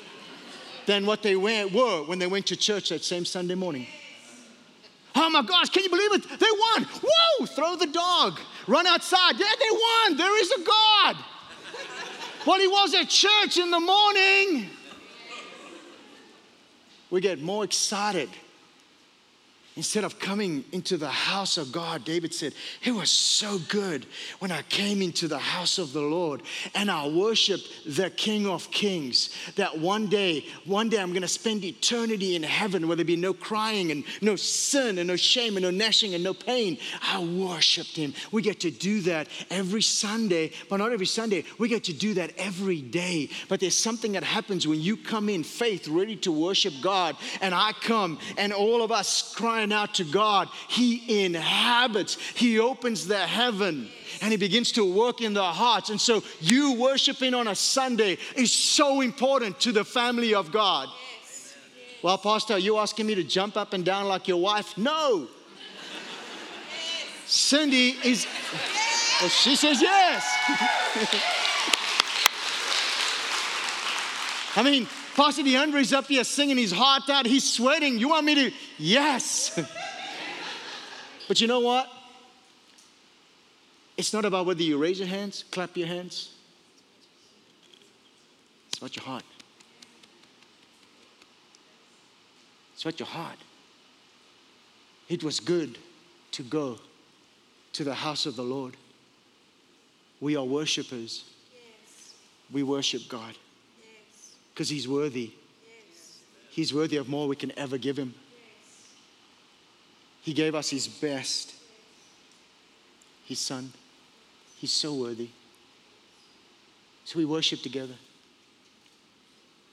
than 0.86 1.06
what 1.06 1.22
they 1.22 1.36
were 1.36 2.04
when 2.06 2.18
they 2.18 2.26
went 2.26 2.46
to 2.46 2.56
church 2.56 2.90
that 2.90 3.02
same 3.02 3.24
Sunday 3.24 3.54
morning. 3.54 3.86
Oh 5.16 5.30
my 5.30 5.42
gosh, 5.42 5.70
can 5.70 5.84
you 5.84 5.90
believe 5.90 6.12
it? 6.12 6.40
They 6.40 6.46
won. 6.50 6.88
Whoa, 7.02 7.46
throw 7.46 7.76
the 7.76 7.86
dog. 7.86 8.40
Run 8.66 8.86
outside. 8.86 9.38
Yeah, 9.38 9.46
they 9.58 9.70
won. 9.70 10.16
There 10.16 10.42
is 10.42 10.50
a 10.50 10.64
God. 10.64 11.16
Well, 12.46 12.58
he 12.58 12.66
was 12.66 12.94
at 12.94 13.08
church 13.08 13.56
in 13.56 13.70
the 13.70 13.80
morning. 13.80 14.68
We 17.10 17.20
get 17.20 17.40
more 17.40 17.64
excited 17.64 18.28
Instead 19.76 20.04
of 20.04 20.20
coming 20.20 20.64
into 20.70 20.96
the 20.96 21.08
house 21.08 21.58
of 21.58 21.72
God, 21.72 22.04
David 22.04 22.32
said, 22.32 22.54
It 22.84 22.92
was 22.92 23.10
so 23.10 23.58
good 23.68 24.06
when 24.38 24.52
I 24.52 24.62
came 24.62 25.02
into 25.02 25.26
the 25.26 25.38
house 25.38 25.78
of 25.78 25.92
the 25.92 26.00
Lord 26.00 26.42
and 26.76 26.88
I 26.88 27.08
worshiped 27.08 27.68
the 27.84 28.08
King 28.10 28.46
of 28.46 28.70
Kings. 28.70 29.30
That 29.56 29.76
one 29.76 30.06
day, 30.06 30.46
one 30.64 30.90
day 30.90 31.00
I'm 31.00 31.10
going 31.10 31.22
to 31.22 31.28
spend 31.28 31.64
eternity 31.64 32.36
in 32.36 32.44
heaven 32.44 32.86
where 32.86 32.94
there 32.94 33.04
be 33.04 33.16
no 33.16 33.34
crying 33.34 33.90
and 33.90 34.04
no 34.20 34.36
sin 34.36 34.98
and 34.98 35.08
no 35.08 35.16
shame 35.16 35.56
and 35.56 35.64
no 35.64 35.72
gnashing 35.72 36.14
and 36.14 36.22
no 36.22 36.34
pain. 36.34 36.78
I 37.02 37.24
worshiped 37.24 37.96
Him. 37.96 38.14
We 38.30 38.42
get 38.42 38.60
to 38.60 38.70
do 38.70 39.00
that 39.02 39.26
every 39.50 39.82
Sunday, 39.82 40.52
but 40.70 40.76
not 40.76 40.92
every 40.92 41.06
Sunday. 41.06 41.42
We 41.58 41.66
get 41.66 41.82
to 41.84 41.92
do 41.92 42.14
that 42.14 42.30
every 42.38 42.80
day. 42.80 43.28
But 43.48 43.58
there's 43.58 43.76
something 43.76 44.12
that 44.12 44.22
happens 44.22 44.68
when 44.68 44.80
you 44.80 44.96
come 44.96 45.28
in 45.28 45.42
faith, 45.42 45.88
ready 45.88 46.14
to 46.16 46.30
worship 46.30 46.74
God, 46.80 47.16
and 47.40 47.52
I 47.52 47.72
come 47.72 48.20
and 48.38 48.52
all 48.52 48.80
of 48.80 48.92
us 48.92 49.34
crying 49.34 49.63
crying 49.64 49.72
out 49.72 49.94
to 49.94 50.04
God, 50.04 50.48
He 50.68 51.24
inhabits, 51.24 52.16
He 52.34 52.58
opens 52.58 53.06
the 53.06 53.18
heaven 53.18 53.88
and 54.20 54.30
He 54.30 54.36
begins 54.36 54.72
to 54.72 54.84
work 54.84 55.20
in 55.20 55.34
their 55.34 55.42
hearts. 55.42 55.90
And 55.90 56.00
so, 56.00 56.22
you 56.40 56.74
worshiping 56.74 57.34
on 57.34 57.48
a 57.48 57.54
Sunday 57.54 58.18
is 58.36 58.52
so 58.52 59.00
important 59.00 59.60
to 59.60 59.72
the 59.72 59.84
family 59.84 60.34
of 60.34 60.52
God. 60.52 60.88
Yes. 61.22 61.54
Well, 62.02 62.18
Pastor, 62.18 62.54
are 62.54 62.58
you 62.58 62.78
asking 62.78 63.06
me 63.06 63.14
to 63.14 63.24
jump 63.24 63.56
up 63.56 63.72
and 63.72 63.84
down 63.84 64.06
like 64.06 64.28
your 64.28 64.40
wife? 64.40 64.76
No. 64.76 65.28
Yes. 67.26 67.32
Cindy 67.32 67.96
is, 68.04 68.26
well, 69.20 69.30
she 69.30 69.56
says 69.56 69.80
yes. 69.80 70.24
I 74.56 74.62
mean, 74.62 74.86
Pastor 75.14 75.42
DeAndre's 75.42 75.92
up 75.92 76.06
here 76.06 76.24
singing 76.24 76.56
his 76.58 76.72
heart 76.72 77.08
out. 77.08 77.24
He's 77.24 77.48
sweating. 77.48 77.98
You 77.98 78.08
want 78.08 78.26
me 78.26 78.34
to? 78.34 78.52
Yes. 78.78 79.60
but 81.28 81.40
you 81.40 81.46
know 81.46 81.60
what? 81.60 81.88
It's 83.96 84.12
not 84.12 84.24
about 84.24 84.44
whether 84.44 84.62
you 84.62 84.76
raise 84.76 84.98
your 84.98 85.06
hands, 85.06 85.44
clap 85.52 85.76
your 85.76 85.86
hands. 85.86 86.32
It's 88.68 88.78
about 88.78 88.96
your 88.96 89.04
heart. 89.04 89.22
It's 92.72 92.82
about 92.82 92.98
your 92.98 93.06
heart. 93.06 93.38
It 95.08 95.22
was 95.22 95.38
good 95.38 95.78
to 96.32 96.42
go 96.42 96.80
to 97.74 97.84
the 97.84 97.94
house 97.94 98.26
of 98.26 98.34
the 98.34 98.42
Lord. 98.42 98.76
We 100.20 100.34
are 100.34 100.44
worshipers. 100.44 101.24
Yes. 101.52 102.14
We 102.52 102.64
worship 102.64 103.02
God 103.08 103.36
because 104.54 104.68
He's 104.68 104.86
worthy. 104.86 105.32
Yes. 105.66 106.18
He's 106.50 106.72
worthy 106.72 106.96
of 106.96 107.08
more 107.08 107.26
we 107.26 107.36
can 107.36 107.52
ever 107.58 107.76
give 107.76 107.98
Him. 107.98 108.14
Yes. 108.16 108.86
He 110.22 110.32
gave 110.32 110.54
us 110.54 110.70
His 110.70 110.86
best, 110.86 111.54
His 113.26 113.40
Son. 113.40 113.72
He's 114.56 114.72
so 114.72 114.94
worthy. 114.94 115.28
So 117.04 117.18
we 117.18 117.24
worship 117.24 117.60
together. 117.60 117.94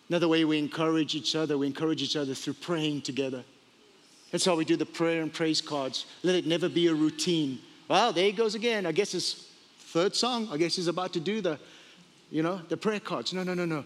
Another 0.10 0.28
way 0.28 0.44
we 0.44 0.58
encourage 0.58 1.15
each 1.15 1.36
other, 1.36 1.58
we 1.58 1.67
encourage 1.67 2.02
each 2.02 2.17
other 2.17 2.34
through 2.34 2.56
praying 2.56 3.04
together. 3.04 3.46
That's 4.32 4.44
how 4.44 4.56
we 4.56 4.65
do 4.65 4.76
the 4.76 4.86
prayer 4.86 5.22
and 5.22 5.32
praise 5.32 5.62
cards. 5.62 6.06
Let 6.24 6.36
it 6.36 6.46
never 6.46 6.67
be 6.67 6.88
a 6.88 6.94
routine. 6.94 7.60
Well, 7.88 8.12
there 8.12 8.26
he 8.26 8.32
goes 8.32 8.56
again. 8.56 8.86
I 8.86 8.91
guess 8.91 9.12
his 9.12 9.48
third 9.80 10.15
song. 10.15 10.50
I 10.52 10.58
guess 10.58 10.76
he's 10.76 10.88
about 10.88 11.13
to 11.13 11.20
do 11.20 11.39
the, 11.41 11.60
you 12.30 12.44
know, 12.44 12.62
the 12.67 12.78
prayer 12.78 13.00
cards. 13.00 13.34
No, 13.34 13.44
no, 13.44 13.54
no, 13.54 13.65
no. 13.65 13.86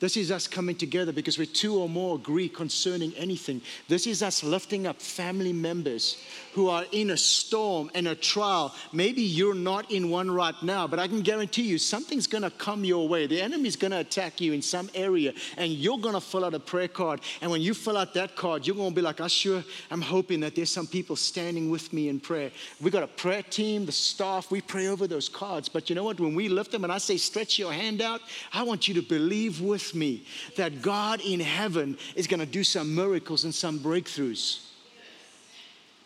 This 0.00 0.16
is 0.16 0.30
us 0.30 0.46
coming 0.46 0.76
together 0.76 1.12
because 1.12 1.38
we're 1.38 1.46
two 1.46 1.76
or 1.76 1.88
more 1.88 2.16
agree 2.16 2.48
concerning 2.48 3.14
anything. 3.14 3.62
This 3.88 4.06
is 4.06 4.22
us 4.22 4.42
lifting 4.42 4.86
up 4.86 5.00
family 5.00 5.52
members 5.52 6.16
who 6.54 6.68
are 6.68 6.84
in 6.92 7.10
a 7.10 7.16
storm 7.16 7.90
and 7.94 8.08
a 8.08 8.14
trial. 8.14 8.74
Maybe 8.92 9.22
you're 9.22 9.54
not 9.54 9.90
in 9.90 10.08
one 10.08 10.30
right 10.30 10.54
now, 10.62 10.86
but 10.86 10.98
I 10.98 11.08
can 11.08 11.20
guarantee 11.20 11.62
you 11.62 11.78
something's 11.78 12.26
going 12.26 12.42
to 12.42 12.50
come 12.50 12.84
your 12.84 13.08
way. 13.08 13.26
The 13.26 13.40
enemy's 13.40 13.76
going 13.76 13.90
to 13.90 13.98
attack 13.98 14.40
you 14.40 14.52
in 14.52 14.62
some 14.62 14.88
area, 14.94 15.32
and 15.56 15.72
you're 15.72 15.98
going 15.98 16.14
to 16.14 16.20
fill 16.20 16.44
out 16.44 16.54
a 16.54 16.60
prayer 16.60 16.88
card. 16.88 17.20
And 17.40 17.50
when 17.50 17.60
you 17.60 17.74
fill 17.74 17.96
out 17.96 18.14
that 18.14 18.36
card, 18.36 18.66
you're 18.66 18.76
going 18.76 18.90
to 18.90 18.94
be 18.94 19.02
like, 19.02 19.20
I 19.20 19.26
sure 19.26 19.64
am 19.90 20.00
hoping 20.00 20.40
that 20.40 20.54
there's 20.54 20.70
some 20.70 20.86
people 20.86 21.16
standing 21.16 21.70
with 21.70 21.92
me 21.92 22.08
in 22.08 22.20
prayer. 22.20 22.52
We 22.80 22.90
got 22.90 23.02
a 23.02 23.08
prayer 23.08 23.42
team, 23.42 23.84
the 23.84 23.92
staff, 23.92 24.50
we 24.50 24.60
pray 24.60 24.86
over 24.86 25.06
those 25.06 25.28
cards. 25.28 25.68
But 25.68 25.90
you 25.90 25.96
know 25.96 26.04
what? 26.04 26.20
When 26.20 26.34
we 26.34 26.48
lift 26.48 26.70
them 26.70 26.84
and 26.84 26.92
I 26.92 26.98
say, 26.98 27.16
stretch 27.16 27.58
your 27.58 27.72
hand 27.72 28.00
out, 28.00 28.20
I 28.52 28.62
want 28.62 28.86
you 28.86 28.94
to 28.94 29.02
believe 29.02 29.60
with 29.60 29.94
me 29.94 30.24
that 30.56 30.82
God 30.82 31.20
in 31.20 31.40
heaven 31.40 31.98
is 32.14 32.28
going 32.28 32.40
to 32.40 32.46
do 32.46 32.62
some 32.62 32.94
miracles 32.94 33.44
and 33.44 33.54
some 33.54 33.80
breakthroughs. 33.80 34.60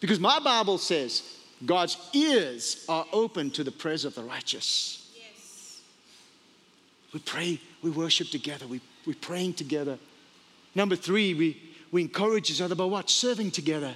Because 0.00 0.20
my 0.20 0.38
Bible 0.38 0.78
says 0.78 1.22
God's 1.64 1.96
ears 2.12 2.84
are 2.88 3.06
open 3.12 3.50
to 3.52 3.64
the 3.64 3.72
prayers 3.72 4.04
of 4.04 4.14
the 4.14 4.22
righteous. 4.22 5.10
Yes. 5.16 5.80
We 7.12 7.20
pray, 7.20 7.60
we 7.82 7.90
worship 7.90 8.28
together, 8.28 8.66
we, 8.66 8.80
we're 9.06 9.14
praying 9.14 9.54
together. 9.54 9.98
Number 10.74 10.96
three, 10.96 11.34
we, 11.34 11.60
we 11.90 12.02
encourage 12.02 12.50
each 12.50 12.60
other 12.60 12.74
by 12.74 12.84
what? 12.84 13.10
Serving 13.10 13.50
together. 13.50 13.94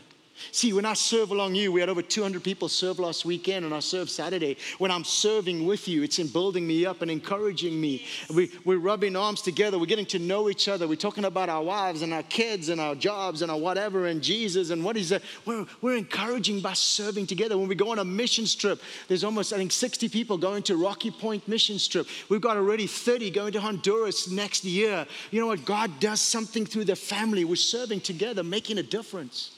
See, 0.51 0.73
when 0.73 0.85
I 0.85 0.95
serve 0.95 1.31
along 1.31 1.55
you, 1.55 1.71
we 1.73 1.81
had 1.81 1.89
over 1.89 2.03
200 2.03 2.43
people 2.43 2.69
serve 2.69 2.99
last 2.99 3.25
weekend, 3.25 3.65
and 3.65 3.75
I 3.75 3.81
serve 3.81 4.11
Saturday. 4.11 4.57
When 4.79 4.91
I'm 4.91 5.05
serving 5.05 5.67
with 5.67 5.87
you, 5.89 6.03
it's 6.03 6.19
in 6.19 6.29
building 6.29 6.67
me 6.67 6.85
up 6.85 7.03
and 7.03 7.11
encouraging 7.11 7.81
me. 7.81 8.07
We, 8.35 8.51
we're 8.65 8.79
rubbing 8.79 9.15
arms 9.15 9.43
together. 9.43 9.79
We're 9.79 9.87
getting 9.87 10.07
to 10.07 10.19
know 10.19 10.49
each 10.49 10.69
other. 10.69 10.89
We're 10.89 10.97
talking 10.97 11.25
about 11.25 11.49
our 11.49 11.63
wives 11.63 12.03
and 12.03 12.13
our 12.13 12.23
kids 12.25 12.71
and 12.71 12.81
our 12.81 12.95
jobs 12.95 13.43
and 13.43 13.51
our 13.51 13.59
whatever 13.59 14.07
and 14.07 14.23
Jesus 14.23 14.71
and 14.71 14.85
what 14.85 14.97
is 14.97 15.11
that. 15.11 15.23
We're, 15.45 15.67
we're 15.81 15.97
encouraging 15.97 16.61
by 16.61 16.73
serving 16.73 17.27
together. 17.27 17.57
When 17.57 17.69
we 17.69 17.75
go 17.75 17.91
on 17.91 17.99
a 17.99 18.05
mission 18.05 18.47
trip, 18.47 18.81
there's 19.09 19.25
almost, 19.25 19.53
I 19.53 19.57
think, 19.57 19.73
60 19.73 20.09
people 20.09 20.39
going 20.39 20.63
to 20.65 20.77
Rocky 20.77 21.11
Point 21.11 21.47
mission 21.47 21.79
trip. 21.79 22.07
We've 22.29 22.41
got 22.41 22.57
already 22.57 22.87
30 22.87 23.31
going 23.31 23.53
to 23.53 23.61
Honduras 23.61 24.31
next 24.31 24.65
year. 24.65 25.07
You 25.31 25.41
know 25.41 25.47
what? 25.47 25.65
God 25.65 26.01
does 26.01 26.21
something 26.21 26.67
through 26.67 26.85
the 26.85 26.97
family. 26.97 27.45
We're 27.45 27.57
serving 27.57 28.01
together, 28.01 28.43
making 28.43 28.79
a 28.79 28.83
difference. 28.83 29.52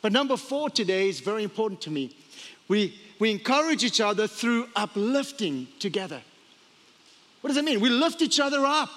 But 0.00 0.12
number 0.12 0.36
four 0.36 0.70
today 0.70 1.08
is 1.08 1.20
very 1.20 1.42
important 1.42 1.80
to 1.82 1.90
me. 1.90 2.16
We, 2.68 2.98
we 3.18 3.30
encourage 3.30 3.84
each 3.84 4.00
other 4.00 4.26
through 4.26 4.68
uplifting 4.76 5.68
together. 5.78 6.20
What 7.40 7.48
does 7.48 7.56
that 7.56 7.64
mean? 7.64 7.80
We 7.80 7.88
lift 7.88 8.22
each 8.22 8.40
other 8.40 8.64
up. 8.64 8.90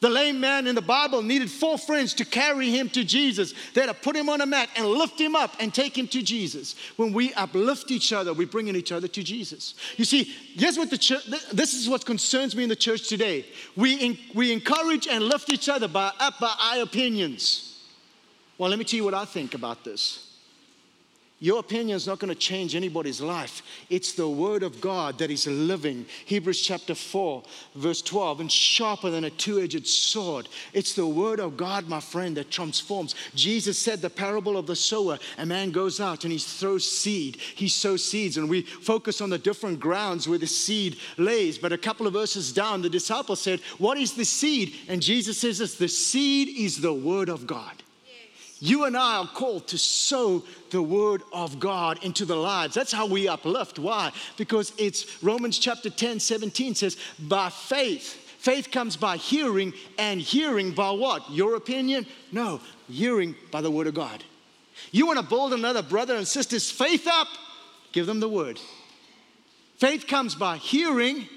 The 0.00 0.08
lame 0.08 0.38
man 0.38 0.68
in 0.68 0.76
the 0.76 0.82
Bible 0.82 1.22
needed 1.22 1.50
four 1.50 1.76
friends 1.76 2.14
to 2.14 2.24
carry 2.24 2.70
him 2.70 2.88
to 2.90 3.02
Jesus. 3.02 3.52
They 3.74 3.80
had 3.80 3.88
to 3.88 3.94
put 3.94 4.14
him 4.14 4.28
on 4.28 4.40
a 4.40 4.46
mat 4.46 4.68
and 4.76 4.86
lift 4.86 5.20
him 5.20 5.34
up 5.34 5.56
and 5.58 5.74
take 5.74 5.98
him 5.98 6.06
to 6.08 6.22
Jesus. 6.22 6.76
When 6.96 7.12
we 7.12 7.34
uplift 7.34 7.90
each 7.90 8.12
other, 8.12 8.32
we're 8.32 8.46
bringing 8.46 8.76
each 8.76 8.92
other 8.92 9.08
to 9.08 9.22
Jesus. 9.24 9.74
You 9.96 10.04
see, 10.04 10.32
here's 10.54 10.78
what 10.78 10.90
the 10.90 10.98
church, 10.98 11.24
this 11.52 11.74
is 11.74 11.88
what 11.88 12.06
concerns 12.06 12.54
me 12.54 12.62
in 12.62 12.68
the 12.68 12.76
church 12.76 13.08
today. 13.08 13.44
We, 13.74 13.94
in, 13.94 14.18
we 14.34 14.52
encourage 14.52 15.08
and 15.08 15.24
lift 15.24 15.52
each 15.52 15.68
other 15.68 15.88
by, 15.88 16.12
by 16.40 16.54
our 16.62 16.82
opinions. 16.82 17.67
Well, 18.58 18.68
let 18.70 18.78
me 18.78 18.84
tell 18.84 18.98
you 18.98 19.04
what 19.04 19.14
I 19.14 19.24
think 19.24 19.54
about 19.54 19.84
this. 19.84 20.24
Your 21.40 21.60
opinion 21.60 21.94
is 21.94 22.08
not 22.08 22.18
going 22.18 22.34
to 22.34 22.34
change 22.34 22.74
anybody's 22.74 23.20
life. 23.20 23.62
It's 23.88 24.12
the 24.12 24.28
word 24.28 24.64
of 24.64 24.80
God 24.80 25.18
that 25.18 25.30
is 25.30 25.46
living. 25.46 26.04
Hebrews 26.24 26.60
chapter 26.60 26.96
4, 26.96 27.44
verse 27.76 28.02
12, 28.02 28.40
and 28.40 28.50
sharper 28.50 29.08
than 29.08 29.22
a 29.22 29.30
two 29.30 29.60
edged 29.60 29.86
sword. 29.86 30.48
It's 30.72 30.94
the 30.94 31.06
word 31.06 31.38
of 31.38 31.56
God, 31.56 31.86
my 31.86 32.00
friend, 32.00 32.36
that 32.36 32.50
transforms. 32.50 33.14
Jesus 33.36 33.78
said 33.78 34.00
the 34.00 34.10
parable 34.10 34.56
of 34.56 34.66
the 34.66 34.74
sower 34.74 35.20
a 35.38 35.46
man 35.46 35.70
goes 35.70 36.00
out 36.00 36.24
and 36.24 36.32
he 36.32 36.40
throws 36.40 36.90
seed. 36.90 37.36
He 37.36 37.68
sows 37.68 38.04
seeds, 38.04 38.36
and 38.36 38.50
we 38.50 38.62
focus 38.62 39.20
on 39.20 39.30
the 39.30 39.38
different 39.38 39.78
grounds 39.78 40.28
where 40.28 40.38
the 40.38 40.46
seed 40.48 40.96
lays. 41.18 41.56
But 41.56 41.72
a 41.72 41.78
couple 41.78 42.08
of 42.08 42.14
verses 42.14 42.52
down, 42.52 42.82
the 42.82 42.90
disciple 42.90 43.36
said, 43.36 43.60
What 43.78 43.96
is 43.96 44.14
the 44.14 44.24
seed? 44.24 44.74
And 44.88 45.00
Jesus 45.00 45.38
says 45.38 45.58
this 45.58 45.76
the 45.76 45.86
seed 45.86 46.48
is 46.48 46.80
the 46.80 46.92
word 46.92 47.28
of 47.28 47.46
God. 47.46 47.84
You 48.60 48.84
and 48.84 48.96
I 48.96 49.18
are 49.18 49.26
called 49.26 49.68
to 49.68 49.78
sow 49.78 50.42
the 50.70 50.82
word 50.82 51.22
of 51.32 51.60
God 51.60 52.02
into 52.02 52.24
the 52.24 52.36
lives. 52.36 52.74
That's 52.74 52.92
how 52.92 53.06
we 53.06 53.28
uplift. 53.28 53.78
Why? 53.78 54.10
Because 54.36 54.72
it's 54.78 55.22
Romans 55.22 55.58
chapter 55.58 55.90
10, 55.90 56.18
17 56.20 56.74
says, 56.74 56.96
by 57.20 57.50
faith. 57.50 58.24
Faith 58.38 58.70
comes 58.70 58.96
by 58.96 59.16
hearing, 59.16 59.72
and 59.98 60.20
hearing 60.20 60.72
by 60.72 60.90
what? 60.90 61.28
Your 61.30 61.56
opinion? 61.56 62.06
No, 62.32 62.60
hearing 62.88 63.34
by 63.50 63.60
the 63.60 63.70
word 63.70 63.86
of 63.86 63.94
God. 63.94 64.24
You 64.92 65.06
want 65.06 65.18
to 65.18 65.24
build 65.24 65.52
another 65.52 65.82
brother 65.82 66.16
and 66.16 66.26
sister's 66.26 66.70
faith 66.70 67.06
up? 67.06 67.28
Give 67.92 68.06
them 68.06 68.20
the 68.20 68.28
word. 68.28 68.60
Faith 69.76 70.06
comes 70.06 70.34
by 70.34 70.56
hearing 70.56 71.28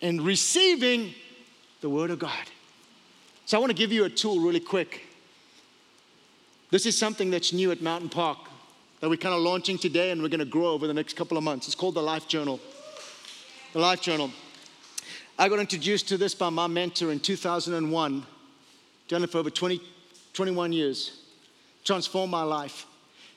and 0.00 0.22
receiving 0.22 1.14
the 1.80 1.88
word 1.88 2.10
of 2.10 2.18
God. 2.18 2.44
So 3.46 3.56
I 3.56 3.60
want 3.60 3.70
to 3.70 3.76
give 3.76 3.92
you 3.92 4.04
a 4.04 4.10
tool 4.10 4.40
really 4.40 4.60
quick 4.60 5.02
this 6.72 6.86
is 6.86 6.96
something 6.96 7.30
that's 7.30 7.52
new 7.52 7.70
at 7.70 7.82
Mountain 7.82 8.08
Park 8.08 8.38
that 9.00 9.10
we're 9.10 9.18
kind 9.18 9.34
of 9.34 9.42
launching 9.42 9.76
today 9.76 10.10
and 10.10 10.22
we're 10.22 10.30
going 10.30 10.40
to 10.40 10.46
grow 10.46 10.68
over 10.68 10.86
the 10.86 10.94
next 10.94 11.16
couple 11.16 11.36
of 11.36 11.44
months. 11.44 11.66
It's 11.66 11.74
called 11.74 11.94
the 11.94 12.02
Life 12.02 12.26
Journal. 12.26 12.58
The 13.74 13.78
Life 13.78 14.00
Journal. 14.00 14.30
I 15.38 15.50
got 15.50 15.58
introduced 15.58 16.08
to 16.08 16.16
this 16.16 16.34
by 16.34 16.48
my 16.48 16.66
mentor 16.68 17.12
in 17.12 17.20
2001, 17.20 18.26
done 19.06 19.22
it 19.22 19.30
for 19.30 19.36
over 19.36 19.50
20, 19.50 19.82
21 20.32 20.72
years. 20.72 21.20
Transformed 21.84 22.30
my 22.30 22.42
life. 22.42 22.86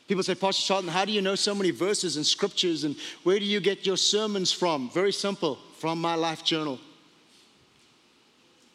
People 0.07 0.23
say, 0.23 0.35
Pastor 0.35 0.63
Charlton, 0.65 0.89
how 0.89 1.03
do 1.03 1.11
you 1.11 1.21
know 1.21 1.35
so 1.35 1.53
many 1.53 1.71
verses 1.71 2.15
and 2.15 2.25
scriptures 2.25 2.85
and 2.85 2.95
where 3.23 3.37
do 3.37 3.43
you 3.43 3.59
get 3.59 3.85
your 3.85 3.97
sermons 3.97 4.53
from? 4.53 4.89
Very 4.91 5.11
simple, 5.11 5.57
from 5.79 5.99
my 5.99 6.15
life 6.15 6.45
journal. 6.45 6.79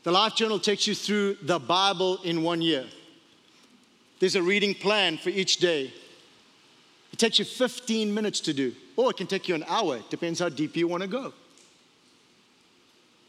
The 0.02 0.12
life 0.12 0.34
journal 0.34 0.58
takes 0.58 0.86
you 0.86 0.94
through 0.94 1.38
the 1.40 1.58
Bible 1.58 2.18
in 2.24 2.42
one 2.42 2.60
year. 2.60 2.84
There's 4.20 4.36
a 4.36 4.42
reading 4.42 4.74
plan 4.74 5.16
for 5.16 5.30
each 5.30 5.56
day. 5.56 5.92
It 7.12 7.18
takes 7.18 7.38
you 7.38 7.44
15 7.44 8.14
minutes 8.14 8.40
to 8.40 8.52
do, 8.52 8.74
or 8.94 9.10
it 9.10 9.16
can 9.16 9.26
take 9.26 9.48
you 9.48 9.54
an 9.54 9.64
hour. 9.66 9.96
It 9.96 10.10
depends 10.10 10.38
how 10.38 10.50
deep 10.50 10.76
you 10.76 10.86
want 10.86 11.02
to 11.02 11.08
go. 11.08 11.32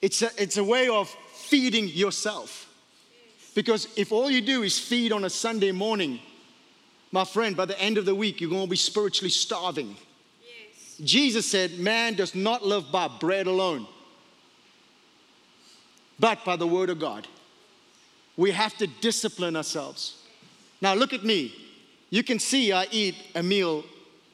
It's 0.01 0.21
a, 0.21 0.29
it's 0.37 0.57
a 0.57 0.63
way 0.63 0.89
of 0.89 1.09
feeding 1.33 1.87
yourself. 1.87 2.67
Because 3.55 3.87
if 3.97 4.11
all 4.11 4.29
you 4.29 4.41
do 4.41 4.63
is 4.63 4.77
feed 4.77 5.11
on 5.11 5.23
a 5.23 5.29
Sunday 5.29 5.71
morning, 5.71 6.19
my 7.11 7.23
friend, 7.23 7.55
by 7.55 7.65
the 7.65 7.79
end 7.79 7.97
of 7.97 8.05
the 8.05 8.15
week, 8.15 8.41
you're 8.41 8.49
going 8.49 8.65
to 8.65 8.69
be 8.69 8.75
spiritually 8.75 9.29
starving. 9.29 9.95
Yes. 10.41 10.97
Jesus 11.01 11.49
said, 11.49 11.79
Man 11.79 12.15
does 12.15 12.35
not 12.35 12.65
live 12.65 12.91
by 12.91 13.07
bread 13.07 13.47
alone, 13.47 13.87
but 16.19 16.43
by 16.43 16.55
the 16.55 16.67
word 16.67 16.89
of 16.89 16.99
God. 16.99 17.27
We 18.37 18.51
have 18.51 18.75
to 18.77 18.87
discipline 18.87 19.55
ourselves. 19.55 20.20
Now, 20.81 20.95
look 20.95 21.13
at 21.13 21.23
me. 21.23 21.53
You 22.09 22.23
can 22.23 22.39
see 22.39 22.71
I 22.71 22.87
eat 22.91 23.15
a 23.35 23.43
meal 23.43 23.85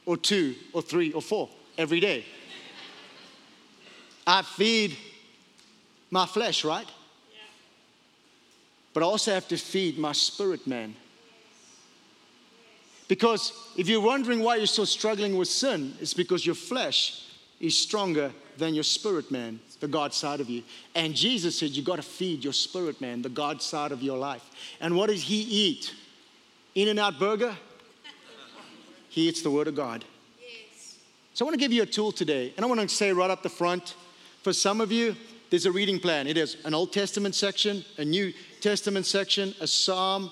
or 0.05 0.17
two 0.17 0.55
or 0.73 0.81
three 0.81 1.11
or 1.11 1.21
four 1.21 1.49
every 1.77 1.99
day. 1.99 2.25
I 4.25 4.41
feed 4.41 4.97
my 6.09 6.25
flesh, 6.25 6.65
right? 6.65 6.87
But 8.93 9.03
I 9.03 9.05
also 9.05 9.33
have 9.33 9.47
to 9.49 9.57
feed 9.57 9.99
my 9.99 10.11
spirit 10.11 10.65
man. 10.65 10.95
Because 13.07 13.53
if 13.77 13.87
you're 13.87 14.01
wondering 14.01 14.41
why 14.41 14.55
you're 14.55 14.65
still 14.65 14.85
struggling 14.85 15.37
with 15.37 15.47
sin, 15.47 15.93
it's 16.01 16.13
because 16.13 16.45
your 16.45 16.55
flesh 16.55 17.23
is 17.59 17.77
stronger 17.77 18.31
than 18.57 18.73
your 18.73 18.83
spirit 18.83 19.31
man, 19.31 19.59
the 19.79 19.87
God 19.87 20.13
side 20.13 20.41
of 20.41 20.49
you. 20.49 20.63
And 20.95 21.15
Jesus 21.15 21.59
said, 21.59 21.69
You 21.69 21.83
got 21.83 21.97
to 21.97 22.01
feed 22.01 22.43
your 22.43 22.53
spirit 22.53 22.99
man, 22.99 23.21
the 23.21 23.29
God 23.29 23.61
side 23.61 23.91
of 23.91 24.01
your 24.01 24.17
life. 24.17 24.43
And 24.81 24.95
what 24.95 25.09
does 25.09 25.23
he 25.23 25.41
eat? 25.41 25.93
In-N-Out 26.77 27.17
Burger, 27.17 27.57
he 29.09 29.27
eats 29.27 29.41
the 29.41 29.49
Word 29.49 29.67
of 29.67 29.73
God. 29.73 30.05
Yes. 30.39 30.99
So 31.33 31.43
I 31.43 31.47
want 31.47 31.55
to 31.55 31.59
give 31.59 31.73
you 31.73 31.81
a 31.81 31.87
tool 31.87 32.11
today, 32.11 32.53
and 32.55 32.63
I 32.63 32.69
want 32.69 32.79
to 32.79 32.87
say 32.87 33.11
right 33.11 33.31
up 33.31 33.41
the 33.41 33.49
front 33.49 33.95
for 34.43 34.53
some 34.53 34.79
of 34.79 34.91
you, 34.91 35.15
there's 35.49 35.65
a 35.65 35.71
reading 35.71 35.99
plan. 35.99 36.27
It 36.27 36.37
is 36.37 36.57
an 36.65 36.75
Old 36.75 36.93
Testament 36.93 37.33
section, 37.33 37.83
a 37.97 38.05
New 38.05 38.31
Testament 38.61 39.07
section, 39.07 39.55
a 39.59 39.65
Psalm, 39.65 40.29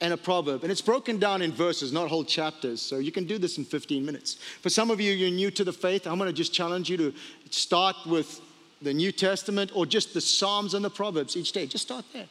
and 0.00 0.12
a 0.12 0.16
proverb. 0.16 0.62
And 0.62 0.70
it's 0.70 0.80
broken 0.80 1.18
down 1.18 1.42
in 1.42 1.50
verses, 1.50 1.92
not 1.92 2.06
whole 2.08 2.24
chapters. 2.24 2.80
So 2.80 2.98
you 2.98 3.10
can 3.10 3.24
do 3.24 3.36
this 3.36 3.58
in 3.58 3.64
15 3.64 4.06
minutes. 4.06 4.34
For 4.60 4.70
some 4.70 4.92
of 4.92 5.00
you, 5.00 5.10
you're 5.10 5.28
new 5.28 5.50
to 5.50 5.64
the 5.64 5.72
faith. 5.72 6.06
I'm 6.06 6.18
going 6.18 6.30
to 6.30 6.32
just 6.32 6.52
challenge 6.52 6.88
you 6.88 6.98
to 6.98 7.12
start 7.50 7.96
with 8.06 8.40
the 8.80 8.94
New 8.94 9.10
Testament 9.10 9.72
or 9.74 9.86
just 9.86 10.14
the 10.14 10.20
Psalms 10.20 10.74
and 10.74 10.84
the 10.84 10.90
Proverbs 10.90 11.36
each 11.36 11.50
day. 11.50 11.66
Just 11.66 11.82
start 11.82 12.04
there. 12.12 12.28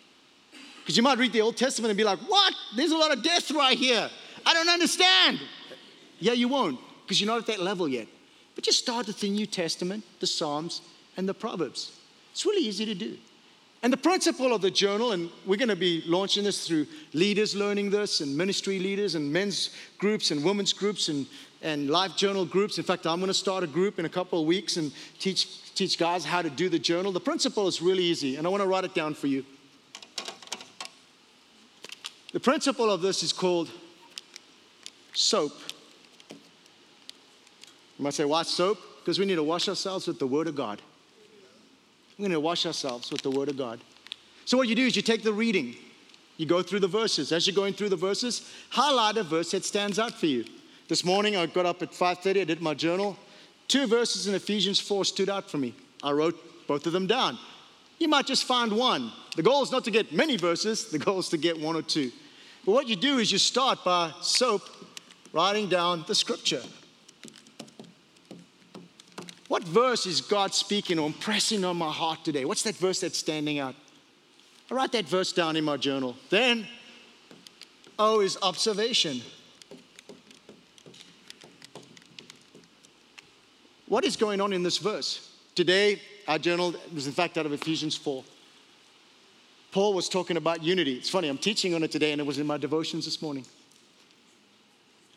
Because 0.84 0.98
you 0.98 1.04
might 1.04 1.18
read 1.18 1.32
the 1.32 1.40
Old 1.40 1.56
Testament 1.56 1.92
and 1.92 1.98
be 1.98 2.04
like, 2.04 2.20
what? 2.20 2.54
There's 2.76 2.92
a 2.92 2.98
lot 2.98 3.16
of 3.16 3.24
death 3.24 3.50
right 3.52 3.78
here. 3.78 4.10
I 4.46 4.54
don't 4.54 4.68
understand. 4.68 5.40
Yeah, 6.20 6.34
you 6.34 6.50
won't, 6.50 6.78
because 7.04 7.22
you're 7.22 7.28
not 7.28 7.40
at 7.40 7.48
that 7.48 7.62
level 7.62 7.88
yet. 7.88 8.08
But 8.54 8.66
just 8.66 8.80
start 8.80 9.08
with 9.08 9.20
the 9.22 9.30
New 9.30 9.46
Testament, 9.46 10.04
the 10.20 10.28
Psalms, 10.28 10.82
and 11.16 11.28
the 11.28 11.34
Proverbs. 11.34 11.98
It's 12.34 12.46
really 12.46 12.68
easy 12.68 12.86
to 12.86 12.96
do. 12.96 13.18
And 13.82 13.94
the 13.94 13.98
principle 13.98 14.54
of 14.54 14.62
the 14.62 14.72
journal, 14.72 15.14
and 15.14 15.30
we're 15.46 15.58
going 15.58 15.70
to 15.70 15.76
be 15.76 16.04
launching 16.06 16.44
this 16.44 16.68
through 16.68 16.88
leaders 17.14 17.56
learning 17.56 17.90
this, 17.90 18.20
and 18.20 18.36
ministry 18.36 18.80
leaders, 18.80 19.16
and 19.16 19.32
men's 19.32 19.72
groups, 19.98 20.32
and 20.32 20.44
women's 20.44 20.74
groups, 20.74 21.08
and, 21.08 21.26
and 21.62 21.90
life 21.90 22.16
journal 22.18 22.46
groups. 22.46 22.78
In 22.78 22.84
fact, 22.84 23.08
I'm 23.08 23.20
going 23.20 23.28
to 23.28 23.34
start 23.34 23.64
a 23.64 23.68
group 23.68 24.00
in 24.00 24.06
a 24.06 24.10
couple 24.10 24.40
of 24.40 24.46
weeks 24.46 24.78
and 24.78 24.92
teach, 25.20 25.74
teach 25.76 25.98
guys 25.98 26.26
how 26.26 26.42
to 26.42 26.50
do 26.50 26.68
the 26.68 26.80
journal. 26.80 27.14
The 27.14 27.20
principle 27.22 27.68
is 27.68 27.82
really 27.82 28.04
easy, 28.04 28.36
and 28.36 28.46
I 28.46 28.50
want 28.50 28.62
to 28.62 28.68
write 28.68 28.84
it 28.84 28.94
down 28.94 29.14
for 29.14 29.28
you. 29.28 29.46
The 32.34 32.40
principle 32.40 32.92
of 32.92 33.02
this 33.02 33.22
is 33.22 33.32
called 33.32 33.70
soap. 35.14 35.54
You 37.98 38.04
might 38.04 38.16
say, 38.16 38.26
why 38.26 38.42
soap? 38.42 38.80
Because 39.00 39.20
we 39.20 39.26
need 39.26 39.36
to 39.36 39.44
wash 39.44 39.70
ourselves 39.70 40.08
with 40.08 40.18
the 40.18 40.26
Word 40.26 40.48
of 40.48 40.56
God. 40.56 40.82
We're 42.18 42.24
going 42.24 42.32
to 42.32 42.40
wash 42.40 42.66
ourselves 42.66 43.12
with 43.12 43.22
the 43.22 43.30
Word 43.30 43.50
of 43.50 43.58
God. 43.58 43.80
So, 44.46 44.58
what 44.58 44.68
you 44.68 44.76
do 44.76 44.86
is 44.86 44.96
you 44.96 45.02
take 45.02 45.24
the 45.24 45.34
reading, 45.34 45.76
you 46.38 46.46
go 46.46 46.64
through 46.64 46.80
the 46.80 46.88
verses. 46.88 47.32
As 47.32 47.46
you're 47.46 47.56
going 47.56 47.74
through 47.74 47.90
the 47.90 47.96
verses, 47.96 48.52
highlight 48.70 49.18
a 49.18 49.24
verse 49.24 49.52
that 49.52 49.64
stands 49.64 50.00
out 50.00 50.14
for 50.14 50.26
you. 50.26 50.44
This 50.88 51.06
morning, 51.06 51.36
I 51.36 51.46
got 51.46 51.66
up 51.66 51.82
at 51.82 51.92
5:30. 51.92 52.42
I 52.42 52.44
did 52.46 52.62
my 52.62 52.74
journal. 52.74 53.18
Two 53.68 53.88
verses 53.88 54.28
in 54.28 54.36
Ephesians 54.36 54.80
4 54.80 55.06
stood 55.06 55.30
out 55.30 55.50
for 55.50 55.58
me. 55.58 55.74
I 56.02 56.12
wrote 56.12 56.68
both 56.68 56.86
of 56.86 56.94
them 56.94 57.08
down. 57.08 57.38
You 58.00 58.08
might 58.08 58.26
just 58.26 58.44
find 58.44 58.72
one. 58.72 59.12
The 59.36 59.44
goal 59.44 59.64
is 59.64 59.72
not 59.72 59.86
to 59.86 59.92
get 59.92 60.12
many 60.12 60.36
verses. 60.36 60.90
The 60.90 61.00
goal 61.00 61.20
is 61.20 61.30
to 61.30 61.38
get 61.38 61.60
one 61.60 61.76
or 61.76 61.82
two. 61.82 62.12
But 62.66 62.72
what 62.72 62.88
you 62.88 62.96
do 62.96 63.18
is 63.18 63.32
you 63.32 63.38
start 63.38 63.84
by 63.84 64.14
soap 64.22 64.62
writing 65.34 65.68
down 65.68 66.06
the 66.08 66.16
scripture. 66.16 66.62
What 69.50 69.64
verse 69.64 70.06
is 70.06 70.22
God 70.22 70.54
speaking 70.54 70.98
or 70.98 71.08
impressing 71.08 71.66
on 71.66 71.78
my 71.78 71.92
heart 71.92 72.24
today? 72.24 72.46
What's 72.46 72.64
that 72.64 72.76
verse 72.76 73.02
that's 73.02 73.18
standing 73.18 73.60
out? 73.60 73.76
I 74.72 74.76
write 74.76 74.94
that 74.94 75.06
verse 75.06 75.34
down 75.34 75.56
in 75.56 75.64
my 75.64 75.78
journal. 75.78 76.16
Then, 76.30 76.66
O 78.00 78.22
is 78.22 78.38
observation. 78.42 79.22
What 83.88 84.06
is 84.06 84.16
going 84.16 84.42
on 84.42 84.54
in 84.54 84.64
this 84.64 84.78
verse? 84.78 85.30
Today, 85.54 86.02
our 86.28 86.40
journal 86.40 86.74
was 86.94 87.06
in 87.06 87.14
fact 87.14 87.38
out 87.38 87.46
of 87.46 87.54
Ephesians 87.54 87.96
4. 87.96 88.24
Paul 89.74 89.96
was 89.96 90.08
talking 90.08 90.38
about 90.38 90.62
unity. 90.62 90.94
It's 90.94 91.10
funny, 91.10 91.28
I'm 91.28 91.40
teaching 91.40 91.74
on 91.74 91.82
it 91.82 91.92
today, 91.92 92.12
and 92.12 92.22
it 92.22 92.28
was 92.28 92.38
in 92.38 92.46
my 92.46 92.58
devotions 92.58 93.06
this 93.06 93.24
morning. 93.24 93.44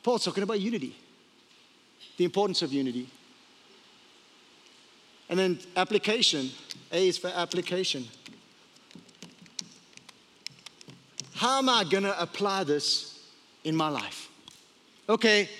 Paul's 0.02 0.24
talking 0.24 0.42
about 0.42 0.60
unity, 0.60 0.96
the 2.16 2.24
importance 2.24 2.62
of 2.62 2.72
unity. 2.72 3.06
And 5.28 5.38
then 5.38 5.58
application. 5.76 6.50
A 6.90 7.08
is 7.08 7.18
for 7.18 7.28
application. 7.28 8.06
How 11.34 11.58
am 11.58 11.68
I 11.68 11.84
going 11.84 12.04
to 12.04 12.18
apply 12.18 12.64
this 12.64 13.28
in 13.64 13.76
my 13.76 13.88
life? 13.88 14.30
Okay, 15.06 15.50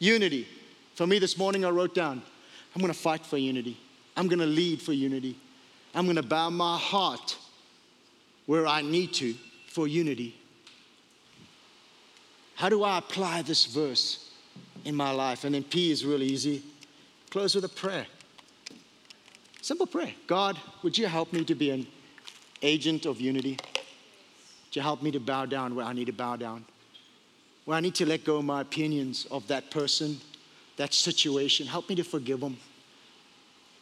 unity. 0.00 0.48
For 0.96 1.06
me 1.06 1.20
this 1.20 1.38
morning, 1.38 1.64
I 1.64 1.70
wrote 1.70 1.94
down 1.94 2.20
I'm 2.74 2.80
going 2.80 2.92
to 2.92 2.98
fight 2.98 3.24
for 3.24 3.38
unity. 3.38 3.78
I'm 4.16 4.26
going 4.26 4.40
to 4.40 4.46
lead 4.46 4.82
for 4.82 4.92
unity. 4.92 5.38
I'm 5.94 6.04
going 6.06 6.16
to 6.16 6.22
bow 6.22 6.50
my 6.50 6.76
heart 6.76 7.36
where 8.50 8.66
I 8.66 8.82
need 8.82 9.12
to 9.12 9.32
for 9.68 9.86
unity. 9.86 10.34
How 12.56 12.68
do 12.68 12.82
I 12.82 12.98
apply 12.98 13.42
this 13.42 13.64
verse 13.64 14.28
in 14.84 14.92
my 14.96 15.12
life? 15.12 15.44
And 15.44 15.54
then 15.54 15.62
P 15.62 15.92
is 15.92 16.04
really 16.04 16.26
easy. 16.26 16.60
Close 17.30 17.54
with 17.54 17.64
a 17.64 17.68
prayer. 17.68 18.08
Simple 19.62 19.86
prayer 19.86 20.12
God, 20.26 20.58
would 20.82 20.98
you 20.98 21.06
help 21.06 21.32
me 21.32 21.44
to 21.44 21.54
be 21.54 21.70
an 21.70 21.86
agent 22.60 23.06
of 23.06 23.20
unity? 23.20 23.50
Would 23.50 24.74
you 24.74 24.82
help 24.82 25.00
me 25.00 25.12
to 25.12 25.20
bow 25.20 25.46
down 25.46 25.76
where 25.76 25.86
I 25.86 25.92
need 25.92 26.06
to 26.06 26.12
bow 26.12 26.34
down? 26.34 26.64
Where 27.66 27.76
I 27.76 27.80
need 27.80 27.94
to 27.94 28.04
let 28.04 28.24
go 28.24 28.38
of 28.38 28.44
my 28.44 28.62
opinions 28.62 29.28
of 29.30 29.46
that 29.46 29.70
person, 29.70 30.20
that 30.76 30.92
situation. 30.92 31.68
Help 31.68 31.88
me 31.88 31.94
to 31.94 32.02
forgive 32.02 32.40
them. 32.40 32.56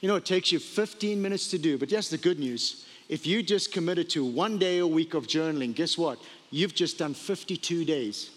You 0.02 0.08
know, 0.08 0.16
it 0.16 0.26
takes 0.26 0.52
you 0.52 0.58
15 0.58 1.22
minutes 1.22 1.48
to 1.52 1.58
do, 1.58 1.78
but 1.78 1.88
that's 1.88 2.10
the 2.10 2.18
good 2.18 2.38
news. 2.38 2.84
If 3.08 3.26
you 3.26 3.42
just 3.42 3.72
committed 3.72 4.10
to 4.10 4.24
one 4.24 4.58
day 4.58 4.78
a 4.78 4.86
week 4.86 5.14
of 5.14 5.26
journaling, 5.26 5.74
guess 5.74 5.96
what? 5.96 6.18
You've 6.50 6.74
just 6.74 6.98
done 6.98 7.14
52 7.14 7.84
days. 7.84 8.30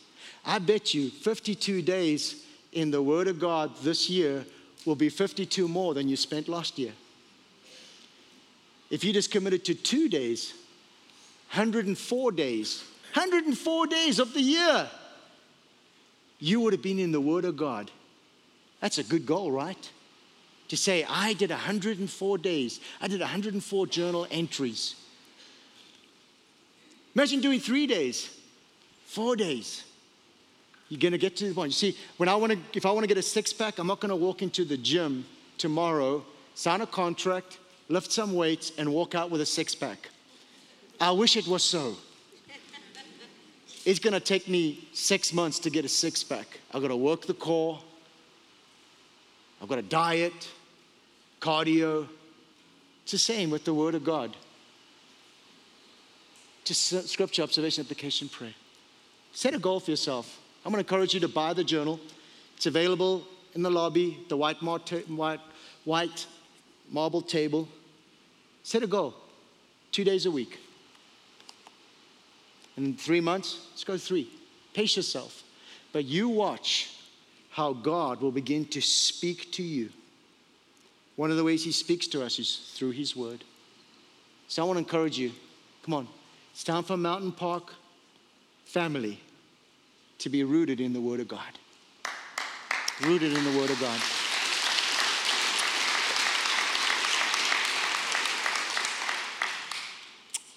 I 0.46 0.60
bet 0.60 0.94
you 0.94 1.10
52 1.10 1.82
days 1.82 2.46
in 2.72 2.90
the 2.90 3.02
Word 3.02 3.28
of 3.28 3.40
God 3.40 3.76
this 3.84 4.10
year 4.10 4.46
will 4.86 4.96
be 4.96 5.10
52 5.10 5.68
more 5.68 5.94
than 5.94 6.08
you 6.08 6.16
spent 6.16 6.48
last 6.48 6.80
year. 6.80 6.94
If 8.90 9.04
you 9.04 9.14
just 9.14 9.32
committed 9.32 9.66
to 9.66 9.76
two 9.76 10.10
days, 10.10 10.54
104 11.52 12.32
days, 12.32 12.84
104 13.14 13.88
days 13.88 14.20
of 14.20 14.34
the 14.34 14.42
year, 14.42 14.90
you 16.40 16.62
would 16.62 16.74
have 16.74 16.82
been 16.82 17.00
in 17.00 17.12
the 17.12 17.22
Word 17.22 17.46
of 17.46 17.58
God. 17.58 17.92
That's 18.80 18.98
a 18.98 19.04
good 19.04 19.26
goal, 19.26 19.52
right? 19.52 19.90
To 20.72 20.78
say, 20.78 21.04
I 21.04 21.34
did 21.34 21.50
104 21.50 22.38
days, 22.38 22.80
I 23.02 23.10
did 23.10 23.20
104 23.20 23.88
journal 23.88 24.26
entries. 24.32 24.96
Imagine 27.14 27.42
doing 27.42 27.60
three 27.60 27.86
days, 27.86 28.34
four 29.06 29.36
days. 29.36 29.84
You're 30.88 31.02
gonna 31.02 31.18
get 31.18 31.36
to 31.36 31.50
the 31.50 31.54
point. 31.54 31.72
You 31.72 31.92
see, 31.92 31.98
when 32.16 32.30
I 32.30 32.36
wanna, 32.36 32.56
if 32.74 32.86
I 32.86 32.92
wanna 32.92 33.08
get 33.08 33.18
a 33.18 33.22
six 33.22 33.52
pack, 33.52 33.80
I'm 33.80 33.88
not 33.88 34.00
gonna 34.00 34.16
walk 34.16 34.44
into 34.44 34.64
the 34.64 34.78
gym 34.78 35.26
tomorrow, 35.58 36.24
sign 36.56 36.80
a 36.80 36.88
contract, 36.88 37.60
lift 37.90 38.10
some 38.10 38.34
weights, 38.34 38.72
and 38.78 38.94
walk 38.94 39.14
out 39.14 39.30
with 39.30 39.42
a 39.42 39.46
six 39.46 39.76
pack. 39.76 40.08
I 41.02 41.12
wish 41.12 41.36
it 41.36 41.48
was 41.48 41.66
so. 41.66 41.98
It's 43.84 44.00
gonna 44.00 44.22
take 44.22 44.48
me 44.48 44.88
six 44.94 45.34
months 45.34 45.60
to 45.60 45.70
get 45.70 45.84
a 45.84 45.90
six 45.90 46.24
pack. 46.24 46.62
I've 46.74 46.82
gotta 46.82 46.96
work 46.96 47.26
the 47.26 47.34
core, 47.34 47.78
I've 49.62 49.68
got 49.68 49.78
a 49.78 49.82
diet, 49.82 50.48
cardio. 51.42 52.08
It's 53.04 53.12
the 53.12 53.18
same 53.18 53.50
with 53.50 53.66
the 53.66 53.74
Word 53.74 53.96
of 53.96 54.06
God. 54.06 54.38
Just 56.64 57.10
scripture, 57.10 57.42
observation, 57.42 57.84
application, 57.84 58.30
prayer. 58.30 58.54
Set 59.34 59.54
a 59.54 59.60
goal 59.60 59.80
for 59.80 59.92
yourself. 59.92 60.40
I'm 60.64 60.72
going 60.72 60.84
to 60.84 60.88
encourage 60.88 61.14
you 61.14 61.20
to 61.22 61.28
buy 61.28 61.54
the 61.54 61.64
journal. 61.64 62.00
It's 62.56 62.68
available 62.68 63.26
in 63.56 63.64
the 63.64 63.72
lobby, 63.72 64.20
the 64.30 64.38
white, 64.38 64.62
mar- 64.62 64.80
white, 65.08 65.40
white 65.84 66.28
marble 66.90 67.22
table. 67.22 67.68
Set 68.64 68.84
a 68.84 68.88
goal 68.88 69.16
two 69.92 70.04
days 70.04 70.26
a 70.26 70.32
week. 70.32 70.60
In 72.78 72.96
three 72.96 73.22
months, 73.22 73.68
let's 73.72 73.84
go 73.84 73.98
three. 73.98 74.30
Pace 74.74 74.96
yourself. 74.96 75.44
But 75.92 76.06
you 76.06 76.30
watch 76.30 76.96
how 77.50 77.74
God 77.74 78.22
will 78.22 78.32
begin 78.32 78.66
to 78.66 78.82
speak 78.82 79.52
to 79.54 79.64
you. 79.64 79.90
One 81.16 81.32
of 81.32 81.38
the 81.38 81.44
ways 81.44 81.64
He 81.64 81.72
speaks 81.72 82.08
to 82.08 82.24
us 82.24 82.40
is 82.40 82.72
through 82.76 82.92
His 82.92 83.16
Word. 83.16 83.44
So 84.48 84.64
I 84.64 84.66
want 84.66 84.78
to 84.78 84.80
encourage 84.80 85.18
you 85.18 85.32
come 85.84 85.94
on, 85.94 86.08
it's 86.52 86.64
time 86.64 86.84
for 86.84 86.98
Mountain 86.98 87.32
Park 87.32 87.74
family 88.66 89.20
to 90.20 90.30
be 90.30 90.44
rooted 90.44 90.80
in 90.80 90.94
the 90.94 91.02
Word 91.02 91.20
of 91.20 91.28
God. 91.28 91.42
Rooted 93.02 93.34
in 93.34 93.44
the 93.44 93.58
Word 93.58 93.70
of 93.70 93.80
God. 93.80 94.00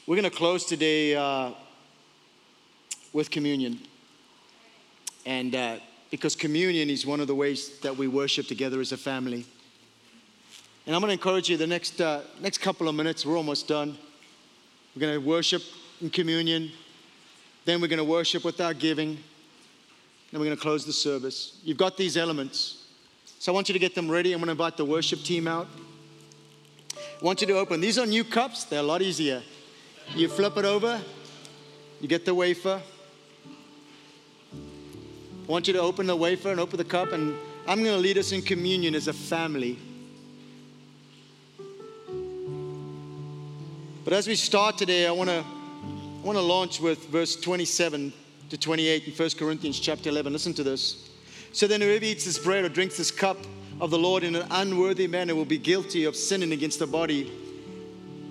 We're 0.07 0.17
going 0.17 0.31
to 0.31 0.37
close 0.37 0.67
today 0.67 1.15
uh, 1.15 1.53
with 3.15 3.31
communion. 3.31 3.81
And 5.25 5.55
uh, 5.55 5.77
because 6.11 6.37
communion 6.37 6.91
is 6.91 7.07
one 7.07 7.21
of 7.21 7.27
the 7.27 7.35
ways 7.35 7.79
that 7.79 7.97
we 7.97 8.07
worship 8.07 8.47
together 8.47 8.83
as 8.83 8.93
a 8.93 8.99
family. 8.99 9.47
And 10.87 10.95
I'm 10.95 11.01
going 11.01 11.09
to 11.09 11.15
encourage 11.15 11.49
you 11.49 11.57
the 11.57 11.67
next, 11.67 12.01
uh, 12.01 12.21
next 12.41 12.59
couple 12.59 12.89
of 12.89 12.95
minutes, 12.95 13.25
we're 13.25 13.37
almost 13.37 13.67
done. 13.67 13.97
We're 14.95 15.01
going 15.01 15.15
to 15.15 15.27
worship 15.27 15.63
in 16.01 16.11
communion. 16.11 16.71
Then 17.65 17.81
we're 17.81 17.89
going 17.89 17.99
to 17.99 18.05
worship 18.05 18.45
with 18.45 18.61
our 18.61 18.75
giving. 18.75 19.19
Then 20.31 20.41
we're 20.41 20.47
going 20.47 20.57
to 20.57 20.63
close 20.63 20.85
the 20.85 20.93
service. 20.93 21.59
You've 21.65 21.79
got 21.79 21.97
these 21.97 22.19
elements. 22.19 22.85
So 23.39 23.51
I 23.51 23.55
want 23.55 23.69
you 23.69 23.73
to 23.73 23.79
get 23.79 23.95
them 23.95 24.11
ready. 24.11 24.33
I'm 24.33 24.41
going 24.41 24.47
to 24.47 24.53
invite 24.53 24.77
the 24.77 24.85
worship 24.85 25.23
team 25.23 25.49
out. 25.49 25.69
I 26.97 27.25
want 27.25 27.41
you 27.41 27.47
to 27.47 27.55
open. 27.55 27.81
These 27.81 27.99
are 27.99 28.05
new 28.05 28.25
cups, 28.25 28.65
they're 28.65 28.81
a 28.81 28.83
lot 28.83 29.01
easier. 29.01 29.43
You 30.15 30.29
flip 30.29 30.59
it 30.59 30.65
over, 30.67 31.01
you 32.01 32.09
get 32.09 32.27
the 32.27 32.35
wafer. 32.35 32.83
I 34.53 35.51
want 35.51 35.67
you 35.67 35.73
to 35.73 35.81
open 35.81 36.07
the 36.07 36.17
wafer 36.17 36.51
and 36.51 36.61
open 36.61 36.77
the 36.77 36.85
cup, 36.85 37.13
and 37.13 37.35
I'm 37.67 37.83
going 37.83 37.97
to 37.97 38.01
lead 38.01 38.19
us 38.19 38.33
in 38.33 38.43
communion 38.43 38.95
as 38.95 39.09
a 39.09 39.13
family. 39.13 39.79
But 44.05 44.13
as 44.13 44.29
we 44.29 44.35
start 44.35 44.77
today, 44.77 45.07
I 45.07 45.11
want 45.11 45.31
to 45.31 45.43
I 45.43 46.27
want 46.27 46.37
to 46.37 46.43
launch 46.43 46.79
with 46.79 47.07
verse 47.07 47.37
27 47.37 48.13
to 48.51 48.59
28 48.59 49.09
in 49.09 49.13
1 49.13 49.31
Corinthians 49.39 49.81
chapter 49.81 50.11
11. 50.11 50.31
Listen 50.31 50.53
to 50.55 50.63
this. 50.63 51.11
So 51.53 51.67
then, 51.67 51.81
whoever 51.81 52.05
eats 52.05 52.27
this 52.27 52.39
bread 52.39 52.65
or 52.65 52.69
drinks 52.69 52.99
this 52.99 53.11
cup 53.11 53.39
of 53.81 53.91
the 53.91 53.99
Lord 53.99 54.23
in 54.23 54.37
an 54.37 54.47
unworthy 54.51 55.07
manner 55.07 55.35
will 55.35 55.47
be 55.47 55.57
guilty 55.57 56.05
of 56.05 56.17
sinning 56.17 56.53
against 56.53 56.79
the 56.79 56.87
body 56.87 57.33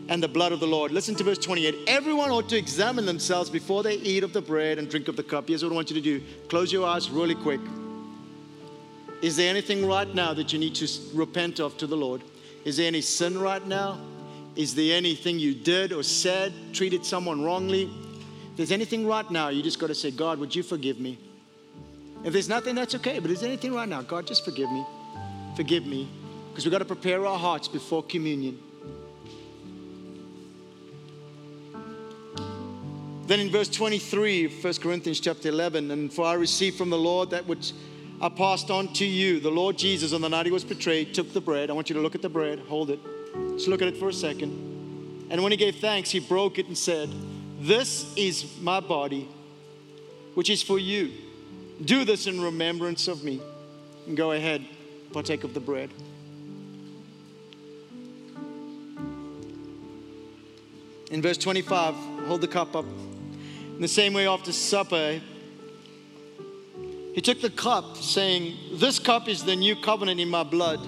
and 0.09 0.21
the 0.21 0.27
blood 0.27 0.51
of 0.51 0.59
the 0.59 0.67
Lord. 0.67 0.91
Listen 0.91 1.15
to 1.15 1.23
verse 1.23 1.39
28. 1.39 1.87
Everyone 1.87 2.29
ought 2.29 2.49
to 2.49 2.57
examine 2.57 3.07
themselves 3.07 3.49
before 3.49 3.81
they 3.81 3.95
eat 3.95 4.23
of 4.23 4.31
the 4.31 4.41
bread 4.41 4.77
and 4.77 4.87
drink 4.87 5.07
of 5.07 5.15
the 5.15 5.23
cup. 5.23 5.47
Here's 5.47 5.63
what 5.63 5.71
I 5.71 5.75
want 5.75 5.89
you 5.89 5.95
to 5.95 6.01
do 6.01 6.23
close 6.49 6.71
your 6.71 6.87
eyes 6.87 7.09
really 7.09 7.35
quick. 7.35 7.61
Is 9.23 9.37
there 9.37 9.49
anything 9.49 9.87
right 9.87 10.13
now 10.13 10.35
that 10.35 10.53
you 10.53 10.59
need 10.59 10.75
to 10.75 10.87
repent 11.15 11.59
of 11.59 11.77
to 11.77 11.87
the 11.87 11.97
Lord? 11.97 12.21
Is 12.63 12.77
there 12.77 12.87
any 12.87 13.01
sin 13.01 13.39
right 13.39 13.65
now? 13.65 13.99
Is 14.55 14.75
there 14.75 14.95
anything 14.95 15.39
you 15.39 15.55
did 15.55 15.91
or 15.91 16.03
said, 16.03 16.53
treated 16.73 17.05
someone 17.05 17.43
wrongly? 17.43 17.83
If 18.51 18.57
there's 18.57 18.71
anything 18.71 19.07
right 19.07 19.29
now, 19.31 19.49
you 19.49 19.63
just 19.63 19.79
got 19.79 19.87
to 19.87 19.95
say, 19.95 20.11
God, 20.11 20.37
would 20.39 20.55
you 20.55 20.61
forgive 20.61 20.99
me? 20.99 21.17
If 22.23 22.33
there's 22.33 22.47
nothing, 22.47 22.75
that's 22.75 22.93
okay. 22.95 23.19
But 23.19 23.31
is 23.31 23.41
there 23.41 23.49
anything 23.49 23.73
right 23.73 23.89
now? 23.89 24.03
God, 24.03 24.27
just 24.27 24.45
forgive 24.45 24.71
me. 24.71 24.85
Forgive 25.55 25.85
me. 25.85 26.07
Because 26.49 26.65
we've 26.65 26.71
got 26.71 26.79
to 26.79 26.85
prepare 26.85 27.25
our 27.25 27.37
hearts 27.37 27.67
before 27.67 28.03
communion. 28.03 28.59
Then 33.25 33.39
in 33.39 33.49
verse 33.49 33.69
23 33.69 34.45
of 34.45 34.63
1 34.63 34.73
Corinthians 34.75 35.19
chapter 35.19 35.49
11, 35.49 35.89
and 35.89 36.13
for 36.13 36.25
I 36.25 36.33
received 36.33 36.77
from 36.77 36.91
the 36.91 36.97
Lord 36.97 37.31
that 37.31 37.47
which 37.47 37.73
I 38.21 38.29
passed 38.29 38.69
on 38.69 38.93
to 38.93 39.05
you. 39.05 39.39
The 39.39 39.49
Lord 39.49 39.77
Jesus, 39.77 40.13
on 40.13 40.21
the 40.21 40.29
night 40.29 40.45
he 40.45 40.51
was 40.51 40.63
betrayed, 40.63 41.13
took 41.13 41.33
the 41.33 41.41
bread. 41.41 41.69
I 41.69 41.73
want 41.73 41.89
you 41.89 41.95
to 41.95 42.01
look 42.01 42.15
at 42.15 42.21
the 42.21 42.29
bread, 42.29 42.59
hold 42.59 42.91
it. 42.91 42.99
Just 43.53 43.67
look 43.67 43.81
at 43.81 43.87
it 43.87 43.97
for 43.97 44.09
a 44.09 44.13
second. 44.13 44.51
And 45.29 45.41
when 45.41 45.51
he 45.51 45.57
gave 45.57 45.75
thanks, 45.75 46.11
he 46.11 46.19
broke 46.19 46.59
it 46.59 46.67
and 46.67 46.77
said, 46.77 47.09
This 47.59 48.13
is 48.15 48.59
my 48.61 48.79
body, 48.79 49.27
which 50.33 50.49
is 50.49 50.61
for 50.61 50.77
you. 50.77 51.11
Do 51.83 52.05
this 52.05 52.27
in 52.27 52.41
remembrance 52.41 53.07
of 53.07 53.23
me. 53.23 53.41
And 54.07 54.17
go 54.17 54.31
ahead, 54.31 54.65
partake 55.11 55.43
of 55.43 55.53
the 55.53 55.59
bread. 55.59 55.89
In 61.11 61.21
verse 61.21 61.37
25, 61.37 61.93
hold 62.25 62.41
the 62.41 62.47
cup 62.47 62.75
up. 62.75 62.85
In 62.85 63.81
the 63.81 63.87
same 63.87 64.13
way, 64.13 64.27
after 64.27 64.51
supper, 64.51 65.21
he 67.13 67.21
took 67.21 67.39
the 67.41 67.51
cup, 67.51 67.97
saying, 67.97 68.57
This 68.73 68.97
cup 68.97 69.27
is 69.27 69.43
the 69.43 69.55
new 69.55 69.75
covenant 69.75 70.19
in 70.19 70.29
my 70.29 70.43
blood. 70.43 70.79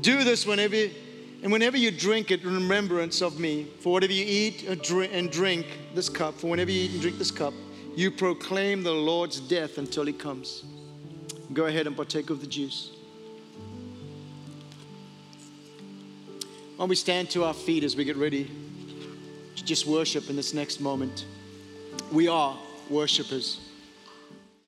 Do 0.00 0.24
this 0.24 0.44
whenever, 0.44 0.88
and 1.44 1.52
whenever 1.52 1.76
you 1.76 1.90
drink 1.90 2.30
it 2.30 2.42
in 2.42 2.54
remembrance 2.54 3.20
of 3.20 3.38
me. 3.38 3.66
For 3.80 3.92
whatever 3.92 4.14
you 4.14 4.24
eat 4.26 4.66
and 4.66 5.30
drink 5.30 5.66
this 5.94 6.08
cup, 6.08 6.34
for 6.40 6.46
whenever 6.46 6.70
you 6.70 6.84
eat 6.84 6.92
and 6.92 7.02
drink 7.02 7.18
this 7.18 7.30
cup, 7.30 7.52
you 7.94 8.10
proclaim 8.10 8.82
the 8.82 8.90
Lord's 8.90 9.40
death 9.40 9.76
until 9.76 10.06
he 10.06 10.14
comes. 10.14 10.64
Go 11.52 11.66
ahead 11.66 11.86
and 11.86 11.94
partake 11.94 12.30
of 12.30 12.40
the 12.40 12.46
juice. 12.46 12.92
While 16.76 16.88
we 16.88 16.96
stand 16.96 17.28
to 17.30 17.44
our 17.44 17.52
feet 17.52 17.84
as 17.84 17.94
we 17.94 18.04
get 18.04 18.16
ready 18.16 18.50
to 19.54 19.64
just 19.64 19.86
worship 19.86 20.30
in 20.30 20.36
this 20.36 20.54
next 20.54 20.80
moment, 20.80 21.26
we 22.10 22.26
are 22.26 22.56
worshipers. 22.88 23.60